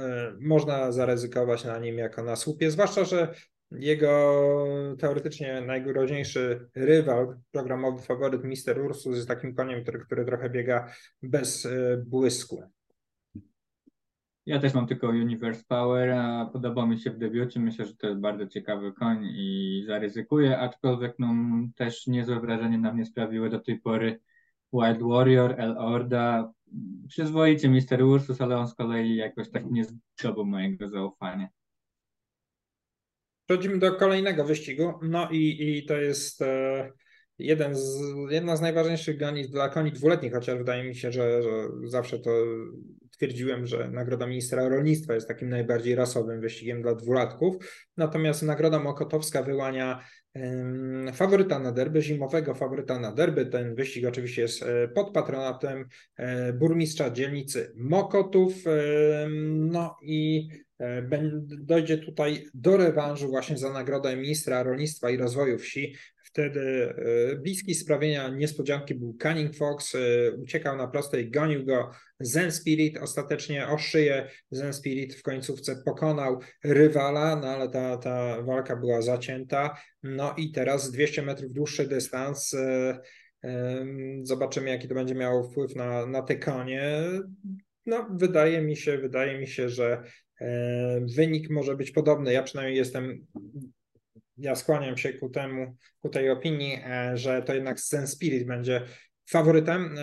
e, 0.00 0.32
można 0.40 0.92
zaryzykować 0.92 1.64
na 1.64 1.78
nim 1.78 1.98
jako 1.98 2.22
na 2.22 2.36
słupie, 2.36 2.70
zwłaszcza, 2.70 3.04
że 3.04 3.34
jego 3.70 4.66
teoretycznie 4.98 5.60
najgroźniejszy 5.60 6.68
rywal, 6.74 7.36
programowy 7.52 8.02
faworyt 8.02 8.44
Mister 8.44 8.80
Ursus 8.80 9.16
jest 9.16 9.28
takim 9.28 9.54
koniem, 9.54 9.82
który, 9.82 9.98
który 9.98 10.24
trochę 10.24 10.50
biega 10.50 10.92
bez 11.22 11.66
e, 11.66 12.02
błysku. 12.06 12.62
Ja 14.46 14.58
też 14.60 14.74
mam 14.74 14.86
tylko 14.86 15.08
Universe 15.08 15.64
Power, 15.68 16.10
a 16.10 16.50
podoba 16.52 16.86
mi 16.86 16.98
się 16.98 17.10
w 17.10 17.18
debiucie. 17.18 17.60
Myślę, 17.60 17.84
że 17.84 17.96
to 17.96 18.06
jest 18.06 18.20
bardzo 18.20 18.46
ciekawy 18.46 18.92
koń 18.92 19.24
i 19.24 19.84
zaryzykuję, 19.86 20.58
aczkolwiek 20.58 21.14
no, 21.18 21.34
też 21.76 22.06
niezłe 22.06 22.40
wrażenie 22.40 22.78
na 22.78 22.92
mnie 22.92 23.04
sprawiły 23.04 23.50
do 23.50 23.60
tej 23.60 23.80
pory 23.80 24.20
Wild 24.72 25.02
Warrior, 25.02 25.54
El 25.60 25.78
Orda, 25.78 26.52
przyzwoicie 27.08 27.68
Mister 27.68 28.02
Ursus, 28.02 28.40
ale 28.40 28.56
on 28.56 28.68
z 28.68 28.74
kolei 28.74 29.16
jakoś 29.16 29.50
tak 29.50 29.70
nie 29.70 29.84
zdobył 30.18 30.44
mojego 30.44 30.88
zaufania. 30.88 31.48
Przechodzimy 33.48 33.78
do 33.78 33.94
kolejnego 33.94 34.44
wyścigu. 34.44 34.92
No 35.02 35.28
i, 35.30 35.78
i 35.78 35.86
to 35.86 35.96
jest 35.96 36.42
e, 36.42 36.92
jeden 37.38 37.74
z, 37.74 38.00
jedna 38.30 38.56
z 38.56 38.60
najważniejszych 38.60 39.18
gonitw 39.18 39.50
dla 39.50 39.68
koni 39.68 39.92
dwuletnich, 39.92 40.32
chociaż 40.32 40.58
wydaje 40.58 40.84
mi 40.84 40.94
się, 40.94 41.12
że, 41.12 41.42
że 41.42 41.50
zawsze 41.84 42.18
to 42.18 42.30
twierdziłem, 43.10 43.66
że 43.66 43.90
Nagroda 43.90 44.26
Ministra 44.26 44.68
Rolnictwa 44.68 45.14
jest 45.14 45.28
takim 45.28 45.48
najbardziej 45.48 45.94
rasowym 45.94 46.40
wyścigiem 46.40 46.82
dla 46.82 46.94
dwulatków. 46.94 47.56
Natomiast 47.96 48.42
Nagroda 48.42 48.78
Mokotowska 48.78 49.42
wyłania 49.42 50.04
faworyta 51.12 51.58
na 51.58 51.72
derby, 51.72 52.02
zimowego 52.02 52.54
faworyta 52.54 52.98
na 52.98 53.12
derby. 53.12 53.46
Ten 53.46 53.74
wyścig 53.74 54.06
oczywiście 54.06 54.42
jest 54.42 54.62
e, 54.62 54.88
pod 54.88 55.10
patronatem 55.10 55.88
e, 56.16 56.52
burmistrza 56.52 57.10
dzielnicy 57.10 57.72
Mokotów. 57.76 58.54
No 59.46 59.96
i 60.02 60.48
e, 60.80 61.02
dojdzie 61.42 61.98
tutaj 61.98 62.46
do 62.54 62.76
rewanżu 62.76 63.28
właśnie 63.28 63.58
za 63.58 63.72
nagrodę 63.72 64.16
ministra 64.16 64.62
rolnictwa 64.62 65.10
i 65.10 65.16
rozwoju 65.16 65.58
wsi. 65.58 65.94
Wtedy 66.36 66.94
bliski 67.42 67.74
sprawienia 67.74 68.28
niespodzianki 68.28 68.94
był 68.94 69.16
Cunning 69.22 69.56
Fox, 69.56 69.96
uciekał 70.38 70.76
na 70.76 70.86
prostej, 70.86 71.30
gonił 71.30 71.64
go 71.64 71.90
Zen 72.20 72.52
Spirit, 72.52 72.98
ostatecznie 72.98 73.68
o 73.68 73.78
szyję 73.78 74.28
Zen 74.50 74.72
Spirit 74.72 75.14
w 75.14 75.22
końcówce 75.22 75.82
pokonał 75.84 76.40
rywala, 76.64 77.36
no 77.36 77.48
ale 77.48 77.68
ta, 77.68 77.96
ta 77.96 78.42
walka 78.42 78.76
była 78.76 79.02
zacięta. 79.02 79.76
No 80.02 80.34
i 80.38 80.52
teraz 80.52 80.90
200 80.90 81.22
metrów 81.22 81.52
dłuższy 81.52 81.88
dystans. 81.88 82.54
E, 82.54 82.98
zobaczymy, 84.22 84.70
jaki 84.70 84.88
to 84.88 84.94
będzie 84.94 85.14
miało 85.14 85.50
wpływ 85.50 85.76
na, 85.76 86.06
na 86.06 86.22
te 86.22 86.36
konie. 86.36 87.02
No, 87.86 88.08
wydaje 88.10 88.62
mi 88.62 88.76
się, 88.76 88.98
wydaje 88.98 89.38
mi 89.38 89.46
się, 89.46 89.68
że 89.68 90.02
e, 90.40 91.00
wynik 91.16 91.50
może 91.50 91.76
być 91.76 91.90
podobny. 91.90 92.32
Ja 92.32 92.42
przynajmniej 92.42 92.76
jestem 92.76 93.26
ja 94.38 94.54
skłaniam 94.54 94.96
się 94.96 95.12
ku 95.12 95.28
temu, 95.28 95.76
ku 96.02 96.08
tej 96.08 96.30
opinii, 96.30 96.80
e, 96.84 97.16
że 97.16 97.42
to 97.42 97.54
jednak 97.54 97.80
Zen 97.80 98.06
Spirit 98.06 98.46
będzie 98.46 98.82
faworytem 99.30 99.94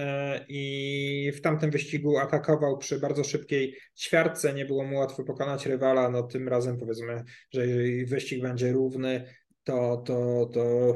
i 0.48 1.32
w 1.36 1.42
tamtym 1.42 1.72
wyścigu 1.72 2.18
atakował 2.18 2.78
przy 2.78 3.00
bardzo 3.00 3.24
szybkiej 3.24 3.78
ćwiartce, 4.00 4.54
nie 4.54 4.66
było 4.66 4.84
mu 4.84 4.98
łatwo 4.98 5.24
pokonać 5.24 5.66
rywala, 5.66 6.10
no 6.10 6.24
tym 6.24 6.48
razem 6.48 6.78
powiedzmy, 6.78 7.24
że 7.52 7.68
jeżeli 7.68 8.06
wyścig 8.06 8.42
będzie 8.42 8.72
równy, 8.72 9.26
to, 9.64 9.98
to, 10.06 10.50
to 10.54 10.94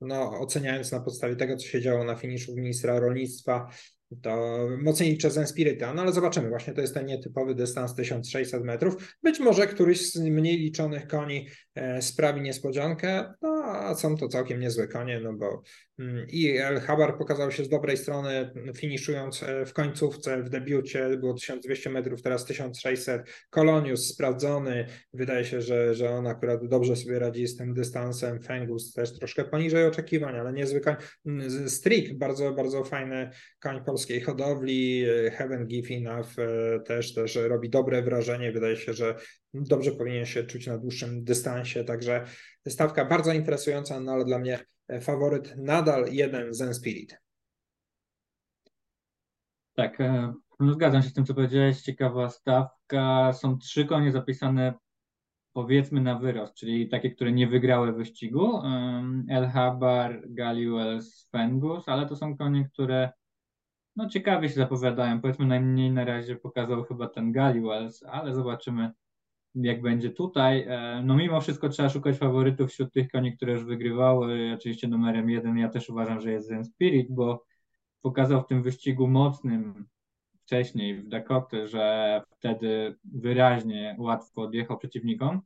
no, 0.00 0.40
oceniając 0.40 0.92
na 0.92 1.00
podstawie 1.00 1.36
tego, 1.36 1.56
co 1.56 1.66
się 1.66 1.80
działo 1.80 2.04
na 2.04 2.16
finiszu 2.16 2.54
ministra 2.56 3.00
rolnictwa, 3.00 3.70
to 4.22 4.60
mocniej 4.82 5.10
liczę 5.10 5.30
z 5.30 5.48
Spiryta, 5.48 5.94
no 5.94 6.02
ale 6.02 6.12
zobaczymy, 6.12 6.48
właśnie 6.48 6.72
to 6.72 6.80
jest 6.80 6.94
ten 6.94 7.06
nietypowy 7.06 7.54
dystans 7.54 7.94
1600 7.94 8.64
metrów. 8.64 9.16
Być 9.22 9.40
może 9.40 9.66
któryś 9.66 10.12
z 10.12 10.18
mniej 10.18 10.58
liczonych 10.58 11.06
koni 11.06 11.48
e, 11.74 12.02
sprawi 12.02 12.40
niespodziankę, 12.40 13.34
no 13.42 13.48
a 13.64 13.94
są 13.94 14.16
to 14.16 14.28
całkiem 14.28 14.60
niezłe 14.60 14.88
konie, 14.88 15.20
no 15.20 15.32
bo 15.32 15.62
i 16.28 16.56
El 16.56 16.80
Habar 16.80 17.18
pokazał 17.18 17.50
się 17.50 17.64
z 17.64 17.68
dobrej 17.68 17.96
strony, 17.96 18.50
finiszując 18.76 19.42
e, 19.42 19.66
w 19.66 19.72
końcówce 19.72 20.42
w 20.42 20.48
debiucie, 20.48 21.16
było 21.16 21.34
1200 21.34 21.90
metrów, 21.90 22.22
teraz 22.22 22.44
1600. 22.44 23.22
Kolonius 23.50 24.08
sprawdzony, 24.08 24.86
wydaje 25.12 25.44
się, 25.44 25.60
że, 25.60 25.94
że 25.94 26.10
on 26.10 26.26
akurat 26.26 26.68
dobrze 26.68 26.96
sobie 26.96 27.18
radzi 27.18 27.46
z 27.46 27.56
tym 27.56 27.74
dystansem. 27.74 28.40
Fengus 28.40 28.92
też 28.92 29.18
troszkę 29.18 29.44
poniżej 29.44 29.86
oczekiwań, 29.86 30.36
ale 30.36 30.52
niezły 30.52 30.80
koń. 30.80 30.94
Mm, 31.26 31.70
Strik, 31.70 32.18
bardzo, 32.18 32.52
bardzo 32.52 32.84
fajny 32.84 33.30
koń 33.60 33.84
polskiej 33.84 34.20
hodowli. 34.20 35.04
Heaven 35.32 35.66
Give 35.66 35.90
Enough 35.90 36.38
e, 36.38 36.80
też, 36.80 37.14
też 37.14 37.36
robi 37.36 37.70
dobre 37.70 38.02
wrażenie. 38.02 38.52
Wydaje 38.52 38.76
się, 38.76 38.92
że 38.92 39.14
dobrze 39.54 39.92
powinien 39.92 40.26
się 40.26 40.44
czuć 40.44 40.66
na 40.66 40.78
dłuższym 40.78 41.24
dystansie, 41.24 41.84
także 41.84 42.24
stawka 42.68 43.04
bardzo 43.04 43.32
interesująca, 43.32 44.00
no 44.00 44.12
ale 44.12 44.24
dla 44.24 44.38
mnie 44.38 44.58
faworyt 45.00 45.56
nadal 45.56 46.04
jeden 46.12 46.54
Zen 46.54 46.74
Spirit. 46.74 47.18
Tak, 49.74 50.00
e, 50.00 50.34
no 50.60 50.72
zgadzam 50.72 51.02
się 51.02 51.08
z 51.08 51.14
tym, 51.14 51.26
co 51.26 51.34
powiedziałeś. 51.34 51.82
Ciekawa 51.82 52.30
stawka. 52.30 53.32
Są 53.32 53.58
trzy 53.58 53.84
konie 53.84 54.12
zapisane 54.12 54.74
powiedzmy 55.52 56.00
na 56.00 56.18
wyrost, 56.18 56.54
czyli 56.54 56.88
takie, 56.88 57.10
które 57.10 57.32
nie 57.32 57.46
wygrały 57.46 57.92
wyścigu. 57.92 58.62
El 59.28 59.46
Habar, 59.46 60.22
Galiwells, 60.26 61.28
Fengus, 61.30 61.88
ale 61.88 62.06
to 62.06 62.16
są 62.16 62.36
konie, 62.36 62.68
które 62.72 63.12
no 63.96 64.08
ciekawie 64.08 64.48
się 64.48 64.54
zapowiadają. 64.54 65.20
Powiedzmy 65.20 65.46
najmniej 65.46 65.90
na 65.90 66.04
razie 66.04 66.36
pokazał 66.36 66.84
chyba 66.84 67.08
ten 67.08 67.32
Galiwells, 67.32 68.02
ale 68.02 68.34
zobaczymy 68.34 68.90
jak 69.54 69.82
będzie 69.82 70.10
tutaj. 70.10 70.64
E, 70.68 71.02
no 71.04 71.16
mimo 71.16 71.40
wszystko 71.40 71.68
trzeba 71.68 71.88
szukać 71.88 72.16
faworytów 72.16 72.70
wśród 72.70 72.92
tych 72.92 73.10
koni, 73.10 73.36
które 73.36 73.52
już 73.52 73.64
wygrywały. 73.64 74.52
Oczywiście 74.54 74.88
numerem 74.88 75.30
jeden 75.30 75.58
ja 75.58 75.68
też 75.68 75.90
uważam, 75.90 76.20
że 76.20 76.32
jest 76.32 76.48
Zen 76.48 76.64
Spirit, 76.64 77.06
bo 77.10 77.44
pokazał 78.02 78.42
w 78.42 78.46
tym 78.46 78.62
wyścigu 78.62 79.08
mocnym 79.08 79.86
wcześniej 80.44 80.94
w 80.94 81.08
Dakoty, 81.08 81.68
że 81.68 82.22
wtedy 82.30 82.96
wyraźnie 83.04 83.96
łatwo 83.98 84.42
odjechał 84.42 84.78
przeciwnikom, 84.78 85.40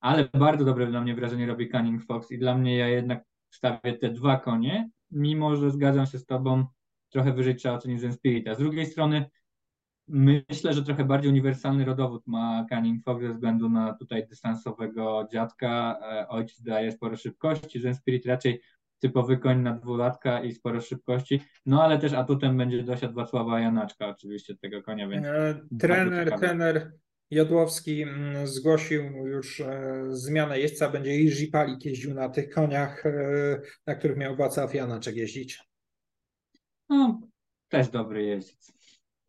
ale 0.00 0.28
bardzo 0.38 0.64
dobre 0.64 0.86
dla 0.86 1.00
mnie 1.00 1.14
wrażenie 1.14 1.46
robi 1.46 1.70
Cunning 1.70 2.04
Fox 2.04 2.30
i 2.30 2.38
dla 2.38 2.58
mnie 2.58 2.76
ja 2.76 2.88
jednak 2.88 3.24
stawię 3.50 3.92
te 3.92 4.10
dwa 4.10 4.36
konie, 4.36 4.90
mimo 5.10 5.56
że 5.56 5.70
zgadzam 5.70 6.06
się 6.06 6.18
z 6.18 6.26
tobą, 6.26 6.66
trochę 7.10 7.32
wyżej 7.32 7.56
trzeba 7.56 7.74
ocenić 7.74 8.00
Zen 8.00 8.12
Spirit. 8.12 8.48
A 8.48 8.54
z 8.54 8.58
drugiej 8.58 8.86
strony 8.86 9.30
Myślę, 10.12 10.72
że 10.72 10.82
trochę 10.82 11.04
bardziej 11.04 11.30
uniwersalny 11.30 11.84
rodowód 11.84 12.26
ma 12.26 12.66
Canning 12.70 13.04
Fox 13.04 13.22
ze 13.22 13.34
względu 13.34 13.68
na 13.68 13.94
tutaj 13.94 14.26
dystansowego 14.26 15.28
dziadka. 15.32 15.98
E, 16.02 16.28
ojciec 16.28 16.62
daje 16.62 16.92
sporo 16.92 17.16
szybkości, 17.16 17.80
Zen 17.80 17.94
Spirit 17.94 18.26
raczej 18.26 18.60
typowy 18.98 19.38
koń 19.38 19.60
na 19.62 19.74
dwulatka 19.74 20.42
i 20.42 20.54
sporo 20.54 20.80
szybkości, 20.80 21.40
no 21.66 21.82
ale 21.82 21.98
też 21.98 22.12
atutem 22.12 22.56
będzie 22.56 22.82
dosiadł 22.82 23.14
Wacława 23.14 23.60
Janaczka 23.60 24.08
oczywiście 24.08 24.56
tego 24.56 24.82
konia, 24.82 25.08
więc... 25.08 25.26
E, 25.26 25.60
trener, 25.80 26.38
trener 26.38 26.92
Jodłowski 27.30 28.02
mm, 28.02 28.46
zgłosił 28.46 29.02
już 29.26 29.60
e, 29.60 30.04
zmianę 30.08 30.60
jeźdźca, 30.60 30.90
będzie 30.90 31.16
Iży 31.16 31.46
Palik 31.46 31.84
jeździł 31.84 32.14
na 32.14 32.28
tych 32.28 32.50
koniach, 32.50 33.04
na 33.86 33.94
których 33.94 34.16
miał 34.16 34.36
Wacław 34.36 34.74
Janaczek 34.74 35.16
jeździć. 35.16 35.62
No, 36.88 37.20
też 37.68 37.88
dobry 37.88 38.24
jeździec. 38.24 38.79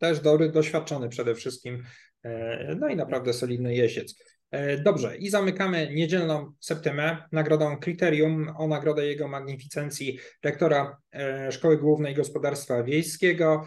Też 0.02 0.20
doświadczony 0.52 1.08
przede 1.08 1.34
wszystkim, 1.34 1.82
e, 2.24 2.76
no 2.80 2.88
i 2.88 2.96
naprawdę 2.96 3.32
solidny 3.32 3.74
jeździec. 3.74 4.24
E, 4.50 4.78
dobrze, 4.78 5.16
i 5.16 5.30
zamykamy 5.30 5.94
niedzielną 5.94 6.52
septymę 6.60 7.24
nagrodą 7.32 7.76
Kryterium 7.76 8.52
o 8.56 8.68
nagrodę 8.68 9.06
jego 9.06 9.28
magnificencji 9.28 10.18
rektora 10.44 10.96
e, 11.12 11.52
Szkoły 11.52 11.78
Głównej 11.78 12.14
Gospodarstwa 12.14 12.82
Wiejskiego. 12.82 13.66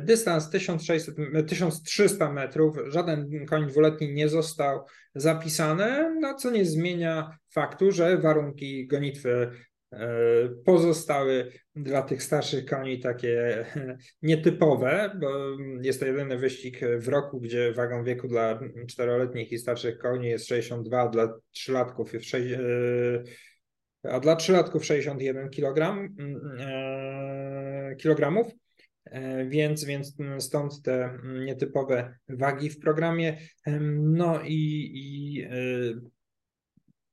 Dystans 0.00 0.50
1600, 0.50 1.14
1300 1.48 2.32
metrów, 2.32 2.76
żaden 2.86 3.46
koń 3.46 3.68
dwuletni 3.68 4.12
nie 4.12 4.28
został 4.28 4.80
zapisany, 5.14 6.16
no 6.20 6.34
co 6.34 6.50
nie 6.50 6.64
zmienia 6.64 7.38
faktu, 7.50 7.92
że 7.92 8.18
warunki 8.18 8.86
gonitwy 8.86 9.50
pozostały 10.64 11.52
dla 11.76 12.02
tych 12.02 12.22
starszych 12.22 12.64
koni 12.64 13.00
takie 13.00 13.64
nietypowe, 14.22 15.16
bo 15.20 15.28
jest 15.82 16.00
to 16.00 16.06
jedyny 16.06 16.38
wyścig 16.38 16.80
w 16.98 17.08
roku, 17.08 17.40
gdzie 17.40 17.72
wagą 17.72 18.04
wieku 18.04 18.28
dla 18.28 18.60
czteroletnich 18.88 19.52
i 19.52 19.58
starszych 19.58 19.98
koni 19.98 20.28
jest 20.28 20.46
62, 20.46 21.00
a 21.00 21.08
dla 21.08 21.34
trzylatków 21.52 22.12
jest 22.12 22.26
6, 22.26 22.52
e, 22.52 24.10
a 24.10 24.20
dla 24.20 24.36
trzylatków 24.36 24.84
61 24.84 25.50
kg, 25.50 26.08
e, 26.58 27.96
kilogramów. 27.96 28.46
Więc, 29.48 29.84
więc 29.84 30.16
stąd 30.38 30.82
te 30.82 31.18
nietypowe 31.44 32.18
wagi 32.28 32.70
w 32.70 32.78
programie. 32.78 33.38
No 33.96 34.40
i, 34.44 34.90
i 34.94 35.46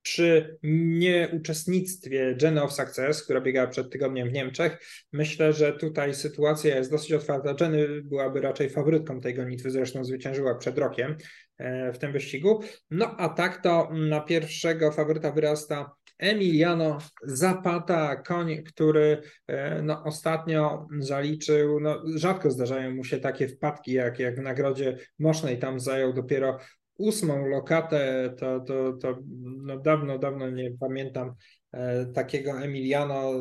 przy 0.02 0.58
nieuczestnictwie 0.64 2.38
Jenny 2.42 2.64
of 2.64 2.74
Success, 2.74 3.24
która 3.24 3.42
biegała 3.42 3.68
przed 3.68 3.92
tygodniem 3.92 4.30
w 4.30 4.34
Niemczech, 4.34 4.78
myślę, 5.14 5.54
że 5.54 5.74
tutaj 5.74 6.14
sytuacja 6.14 6.76
jest 6.76 6.92
dosyć 6.92 7.14
otwarta. 7.14 7.56
Jenny 7.60 8.02
byłaby 8.02 8.42
raczej 8.42 8.70
faworytką 8.70 9.22
tej 9.22 9.34
gonitwy, 9.34 9.72
zresztą 9.72 10.06
zwyciężyła 10.06 10.56
przed 10.56 10.78
rokiem 10.78 11.16
e, 11.58 11.94
w 11.94 11.98
tym 11.98 12.12
wyścigu. 12.12 12.62
No 12.92 13.16
a 13.18 13.30
tak 13.30 13.64
to 13.64 13.90
na 13.94 14.22
pierwszego 14.22 14.92
faworyta 14.92 15.32
wyrasta 15.32 15.92
Emiliano 16.22 16.98
Zapata, 17.24 18.16
koń, 18.16 18.64
który 18.64 19.22
e, 19.48 19.82
no, 19.82 20.04
ostatnio 20.04 20.88
zaliczył, 21.00 21.80
no, 21.80 22.04
rzadko 22.16 22.52
zdarzają 22.52 22.96
mu 22.96 23.04
się 23.04 23.20
takie 23.20 23.48
wpadki, 23.48 23.92
jak, 23.92 24.20
jak 24.20 24.36
w 24.40 24.42
nagrodzie 24.42 24.98
Mosznej, 25.20 25.60
tam 25.60 25.80
zajął 25.80 26.14
dopiero 26.14 26.58
ósmą 27.02 27.48
lokatę, 27.48 28.34
to, 28.38 28.60
to, 28.60 28.94
to 28.94 29.18
no 29.42 29.80
dawno, 29.80 30.18
dawno 30.18 30.50
nie 30.50 30.72
pamiętam 30.80 31.34
e, 31.72 32.06
takiego 32.06 32.52
Emiliano, 32.52 33.32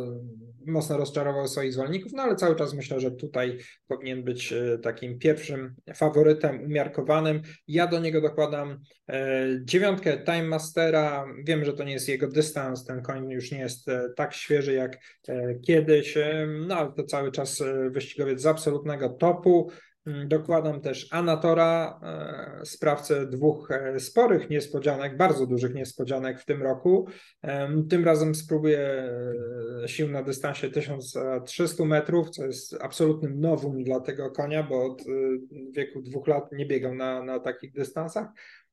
mocno 0.66 0.96
rozczarował 0.96 1.49
swoich 1.49 1.73
zwolenników, 1.73 2.12
no 2.12 2.23
ale 2.23 2.37
cały 2.37 2.57
czas 2.57 2.75
myślę, 2.75 3.01
że 3.01 3.11
tutaj 3.11 3.59
powinien 3.88 4.25
być 4.25 4.53
e, 4.53 4.79
takim 4.79 5.18
pierwszym 5.18 5.75
faworytem 5.94 6.64
umiarkowanym. 6.64 7.42
Ja 7.68 7.87
do 7.87 8.01
niego 8.01 8.20
dokładam 8.20 8.79
e, 9.09 9.46
dziewiątkę 9.62 10.18
Time 10.25 10.42
Mastera, 10.42 11.27
wiem, 11.44 11.64
że 11.64 11.73
to 11.73 11.85
nie 11.85 11.92
jest 11.92 12.09
jego 12.09 12.29
dystans, 12.29 12.85
ten 12.85 13.03
koń 13.03 13.31
już 13.31 13.53
nie 13.53 13.59
jest 13.59 13.87
tak 14.16 14.35
świeży 14.35 14.73
jak 14.73 14.99
kiedyś, 15.66 16.18
no 16.66 16.77
ale 16.77 16.92
to 16.92 17.05
cały 17.05 17.33
czas 17.33 17.62
wyścigowiec 17.90 18.40
z 18.40 18.46
absolutnego 18.46 19.09
topu, 19.09 19.70
dokładam 20.07 20.81
też 20.81 21.09
Anatora, 21.11 22.01
e, 22.03 22.67
sprawcę 22.67 23.27
dwóch 23.27 23.71
e, 23.71 24.01
sporych 24.01 24.51
niespodzianek, 24.51 25.17
bardzo 25.17 25.47
dużych 25.47 25.75
niespodzianek 25.75 26.41
w 26.41 26.45
tym 26.45 26.63
roku. 26.63 27.07
Tym 27.91 28.05
razem 28.05 28.35
spróbuję 28.35 28.79
e, 29.85 29.89
sił 29.89 30.09
na 30.09 30.23
dystansie 30.23 30.71
1300 30.71 31.85
metrów, 31.85 32.31
co 32.31 32.47
jest 32.47 32.77
absolutnym 32.81 33.41
nowum 33.41 33.85
dla 33.85 34.01
tego 34.01 34.31
konia, 34.31 34.63
bo 34.63 34.85
od 34.85 35.03
wieku 35.71 36.03
dwóch 36.03 36.29
lat 36.29 36.53
nie 36.53 36.67
biegał 36.67 36.95
na, 36.95 37.25
na 37.25 37.41
takich 37.41 37.73
dystansach. 37.73 38.29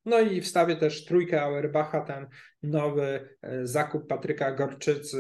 No 0.08 0.20
i 0.20 0.42
wstawię 0.42 0.76
też 0.76 1.06
trójkę 1.06 1.42
Auerbacha, 1.42 2.02
ten 2.02 2.28
nowy 2.64 3.38
e, 3.42 3.68
zakup 3.68 4.08
Patryka 4.08 4.52
Gorczycy 4.52 5.18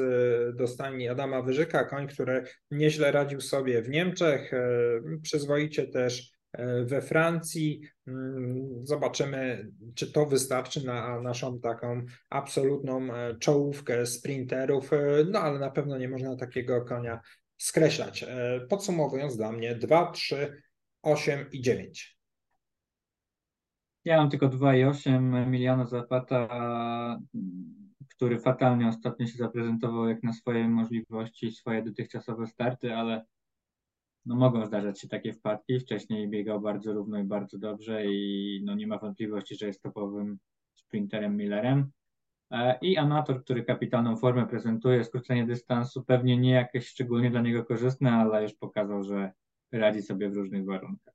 do 0.56 0.68
stajni 0.68 1.10
Adama 1.10 1.42
Wyżyka, 1.42 1.86
koń, 1.86 2.08
który 2.08 2.44
nieźle 2.72 3.12
radził 3.12 3.42
sobie 3.42 3.82
w 3.82 3.90
Niemczech, 3.90 4.54
e, 4.54 4.70
przyzwoicie 5.22 5.88
też 5.88 6.32
e, 6.54 6.86
we 6.86 7.02
Francji. 7.02 7.82
Mm, 8.08 8.82
zobaczymy, 8.84 9.72
czy 9.96 10.12
to 10.12 10.26
wystarczy 10.26 10.86
na 10.86 11.22
naszą 11.22 11.60
taką 11.60 12.06
absolutną 12.30 13.08
czołówkę 13.40 14.06
sprinterów, 14.06 14.92
no 15.32 15.40
ale 15.40 15.60
na 15.60 15.72
pewno 15.72 15.98
nie 15.98 16.10
można 16.10 16.36
takiego 16.36 16.82
konia 16.82 17.22
skreślać. 17.58 18.26
Podsumowując 18.70 19.38
dla 19.38 19.52
mnie 19.52 19.76
2, 19.76 20.12
3, 20.12 20.62
8 21.02 21.46
i 21.52 21.62
9. 21.62 22.17
Ja 24.06 24.18
mam 24.18 24.30
tylko 24.30 24.50
2,8. 24.50 25.36
Emiliano 25.44 25.86
Zapata, 25.86 26.48
który 28.10 28.40
fatalnie 28.40 28.88
ostatnio 28.88 29.28
się 29.28 29.38
zaprezentował 29.38 30.08
jak 30.08 30.24
na 30.24 30.34
swoje 30.34 30.68
możliwości, 30.68 31.52
swoje 31.52 31.84
dotychczasowe 31.84 32.48
starty, 32.48 32.96
ale 32.96 33.26
no 34.26 34.36
mogą 34.36 34.66
zdarzać 34.66 35.02
się 35.02 35.08
takie 35.08 35.34
wpadki. 35.34 35.80
Wcześniej 35.80 36.30
biegał 36.30 36.62
bardzo 36.62 36.94
równo 36.94 37.20
i 37.20 37.24
bardzo 37.24 37.58
dobrze 37.58 38.06
i 38.06 38.62
no 38.66 38.76
nie 38.76 38.88
ma 38.88 38.98
wątpliwości, 38.98 39.56
że 39.56 39.68
jest 39.68 39.82
topowym 39.82 40.38
sprinterem 40.74 41.38
Millerem. 41.38 41.92
E, 42.52 42.78
I 42.82 42.98
Amator, 42.98 43.44
który 43.44 43.64
kapitalną 43.64 44.18
formę 44.18 44.48
prezentuje, 44.48 45.04
skrócenie 45.04 45.46
dystansu 45.46 46.04
pewnie 46.04 46.38
nie 46.38 46.52
jakieś 46.52 46.88
szczególnie 46.88 47.32
dla 47.32 47.42
niego 47.42 47.66
korzystne, 47.66 48.12
ale 48.12 48.44
już 48.44 48.54
pokazał, 48.54 49.04
że 49.04 49.32
radzi 49.72 50.02
sobie 50.02 50.30
w 50.30 50.36
różnych 50.36 50.66
warunkach. 50.66 51.14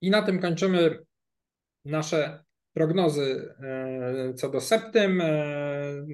I 0.00 0.10
na 0.10 0.22
tym 0.22 0.40
kończymy 0.40 1.07
nasze 1.84 2.44
prognozy 2.72 3.54
e, 3.60 4.34
co 4.34 4.48
do 4.48 4.60
septym. 4.60 5.20
E, 5.20 6.06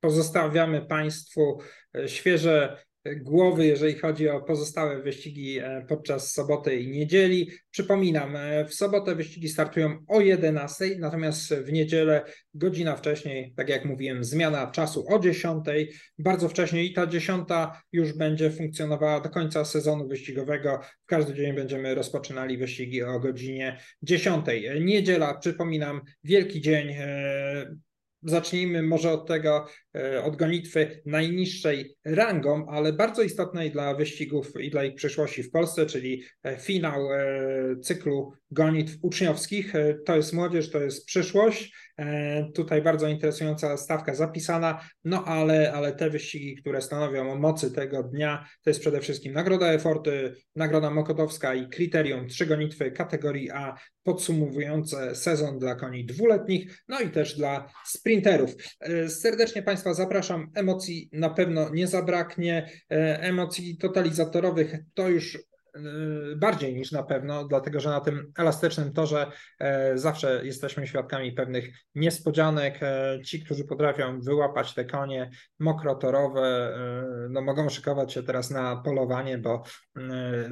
pozostawiamy 0.00 0.86
Państwu 0.86 1.60
świeże 2.06 2.84
głowy, 3.16 3.66
jeżeli 3.66 3.94
chodzi 3.94 4.28
o 4.28 4.40
pozostałe 4.40 5.02
wyścigi 5.02 5.58
e, 5.58 5.84
podczas 5.88 6.32
soboty 6.32 6.76
i 6.76 6.88
niedzieli. 6.88 7.50
Przypominam, 7.70 8.36
e, 8.36 8.64
w 8.64 8.74
sobotę 8.74 9.14
wyścigi 9.14 9.48
startują 9.48 10.04
o 10.08 10.20
11, 10.20 10.96
natomiast 10.98 11.54
w 11.54 11.72
niedzielę 11.72 12.24
godzina 12.54 12.96
wcześniej, 12.96 13.52
tak 13.56 13.68
jak 13.68 13.84
mówiłem, 13.84 14.24
zmiana 14.24 14.66
czasu 14.66 15.04
o 15.08 15.18
10. 15.18 15.64
Bardzo 16.18 16.48
wcześnie 16.48 16.84
i 16.84 16.92
ta 16.92 17.06
10 17.06 17.48
już 17.92 18.12
będzie 18.12 18.50
funkcjonowała 18.50 19.20
do 19.20 19.28
końca 19.28 19.64
sezonu 19.64 20.08
wyścigowego. 20.08 20.80
W 21.02 21.06
każdy 21.06 21.34
dzień 21.34 21.54
będziemy 21.54 21.94
rozpoczynali 21.94 22.58
wyścigi 22.58 23.02
o 23.02 23.20
godzinie 23.20 23.78
10. 24.02 24.46
Niedziela, 24.80 25.34
przypominam, 25.34 26.00
wielki 26.24 26.60
dzień 26.60 26.88
e, 26.98 27.76
Zacznijmy 28.22 28.82
może 28.82 29.12
od 29.12 29.26
tego, 29.26 29.66
od 30.22 30.36
gonitwy 30.36 31.02
najniższej 31.06 31.96
rangą, 32.04 32.66
ale 32.68 32.92
bardzo 32.92 33.22
istotnej 33.22 33.70
dla 33.70 33.94
wyścigów 33.94 34.52
i 34.60 34.70
dla 34.70 34.84
ich 34.84 34.94
przyszłości 34.94 35.42
w 35.42 35.50
Polsce, 35.50 35.86
czyli 35.86 36.22
e, 36.42 36.56
finał 36.56 37.12
e, 37.12 37.26
cyklu 37.82 38.32
gonitw 38.50 38.94
uczniowskich. 39.02 39.72
To 40.06 40.16
jest 40.16 40.32
młodzież, 40.32 40.70
to 40.70 40.80
jest 40.80 41.06
przyszłość. 41.06 41.72
Tutaj 42.54 42.82
bardzo 42.82 43.08
interesująca 43.08 43.76
stawka 43.76 44.14
zapisana, 44.14 44.80
no 45.04 45.24
ale, 45.24 45.72
ale 45.72 45.92
te 45.92 46.10
wyścigi, 46.10 46.56
które 46.56 46.82
stanowią 46.82 47.32
o 47.32 47.36
mocy 47.36 47.70
tego 47.70 48.02
dnia, 48.02 48.46
to 48.64 48.70
jest 48.70 48.80
przede 48.80 49.00
wszystkim 49.00 49.32
Nagroda 49.32 49.72
Eforty, 49.72 50.34
Nagroda 50.56 50.90
Mokotowska 50.90 51.54
i 51.54 51.68
kryterium 51.68 52.28
trzy 52.28 52.46
gonitwy 52.46 52.90
kategorii 52.90 53.50
A 53.50 53.74
podsumowujące 54.02 55.14
sezon 55.14 55.58
dla 55.58 55.74
koni 55.74 56.04
dwuletnich, 56.04 56.84
no 56.88 57.00
i 57.00 57.10
też 57.10 57.36
dla 57.36 57.72
sprinterów. 57.86 58.54
E, 58.80 59.08
serdecznie 59.08 59.62
Państwa 59.62 59.87
zapraszam. 59.94 60.50
Emocji 60.54 61.08
na 61.12 61.30
pewno 61.30 61.70
nie 61.70 61.86
zabraknie. 61.86 62.70
E, 62.90 63.20
emocji 63.20 63.76
totalizatorowych 63.76 64.74
to 64.94 65.08
już 65.08 65.38
Y, 66.32 66.36
bardziej 66.36 66.74
niż 66.74 66.92
na 66.92 67.02
pewno, 67.02 67.44
dlatego 67.44 67.80
że 67.80 67.88
na 67.88 68.00
tym 68.00 68.32
elastycznym 68.38 68.92
torze 68.92 69.30
e, 69.58 69.98
zawsze 69.98 70.40
jesteśmy 70.44 70.86
świadkami 70.86 71.32
pewnych 71.32 71.70
niespodzianek. 71.94 72.78
E, 72.82 73.18
ci, 73.24 73.44
którzy 73.44 73.64
potrafią 73.64 74.20
wyłapać 74.20 74.74
te 74.74 74.84
konie 74.84 75.30
mokrotorowe, 75.58 76.40
e, 76.40 77.28
no 77.30 77.42
mogą 77.42 77.68
szykować 77.68 78.12
się 78.12 78.22
teraz 78.22 78.50
na 78.50 78.76
polowanie, 78.76 79.38
bo 79.38 79.62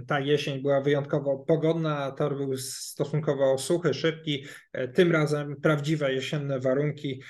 ta 0.07 0.20
jesień 0.20 0.62
była 0.62 0.81
wyjątkowo 0.81 1.38
pogodna, 1.38 2.11
tor 2.11 2.37
był 2.37 2.57
stosunkowo 2.57 3.59
suchy, 3.59 3.94
szybki, 3.94 4.44
tym 4.94 5.12
razem 5.12 5.57
prawdziwe 5.61 6.12
jesienne 6.12 6.61
warunki. 6.61 7.22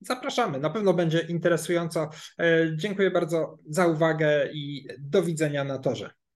Zapraszamy, 0.00 0.60
na 0.60 0.70
pewno 0.70 0.94
będzie 0.94 1.20
interesująco. 1.20 2.10
Dziękuję 2.76 3.10
bardzo 3.10 3.58
za 3.68 3.86
uwagę 3.86 4.48
i 4.52 4.88
do 4.98 5.22
widzenia 5.22 5.64
na 5.64 5.78
torze. 5.78 6.10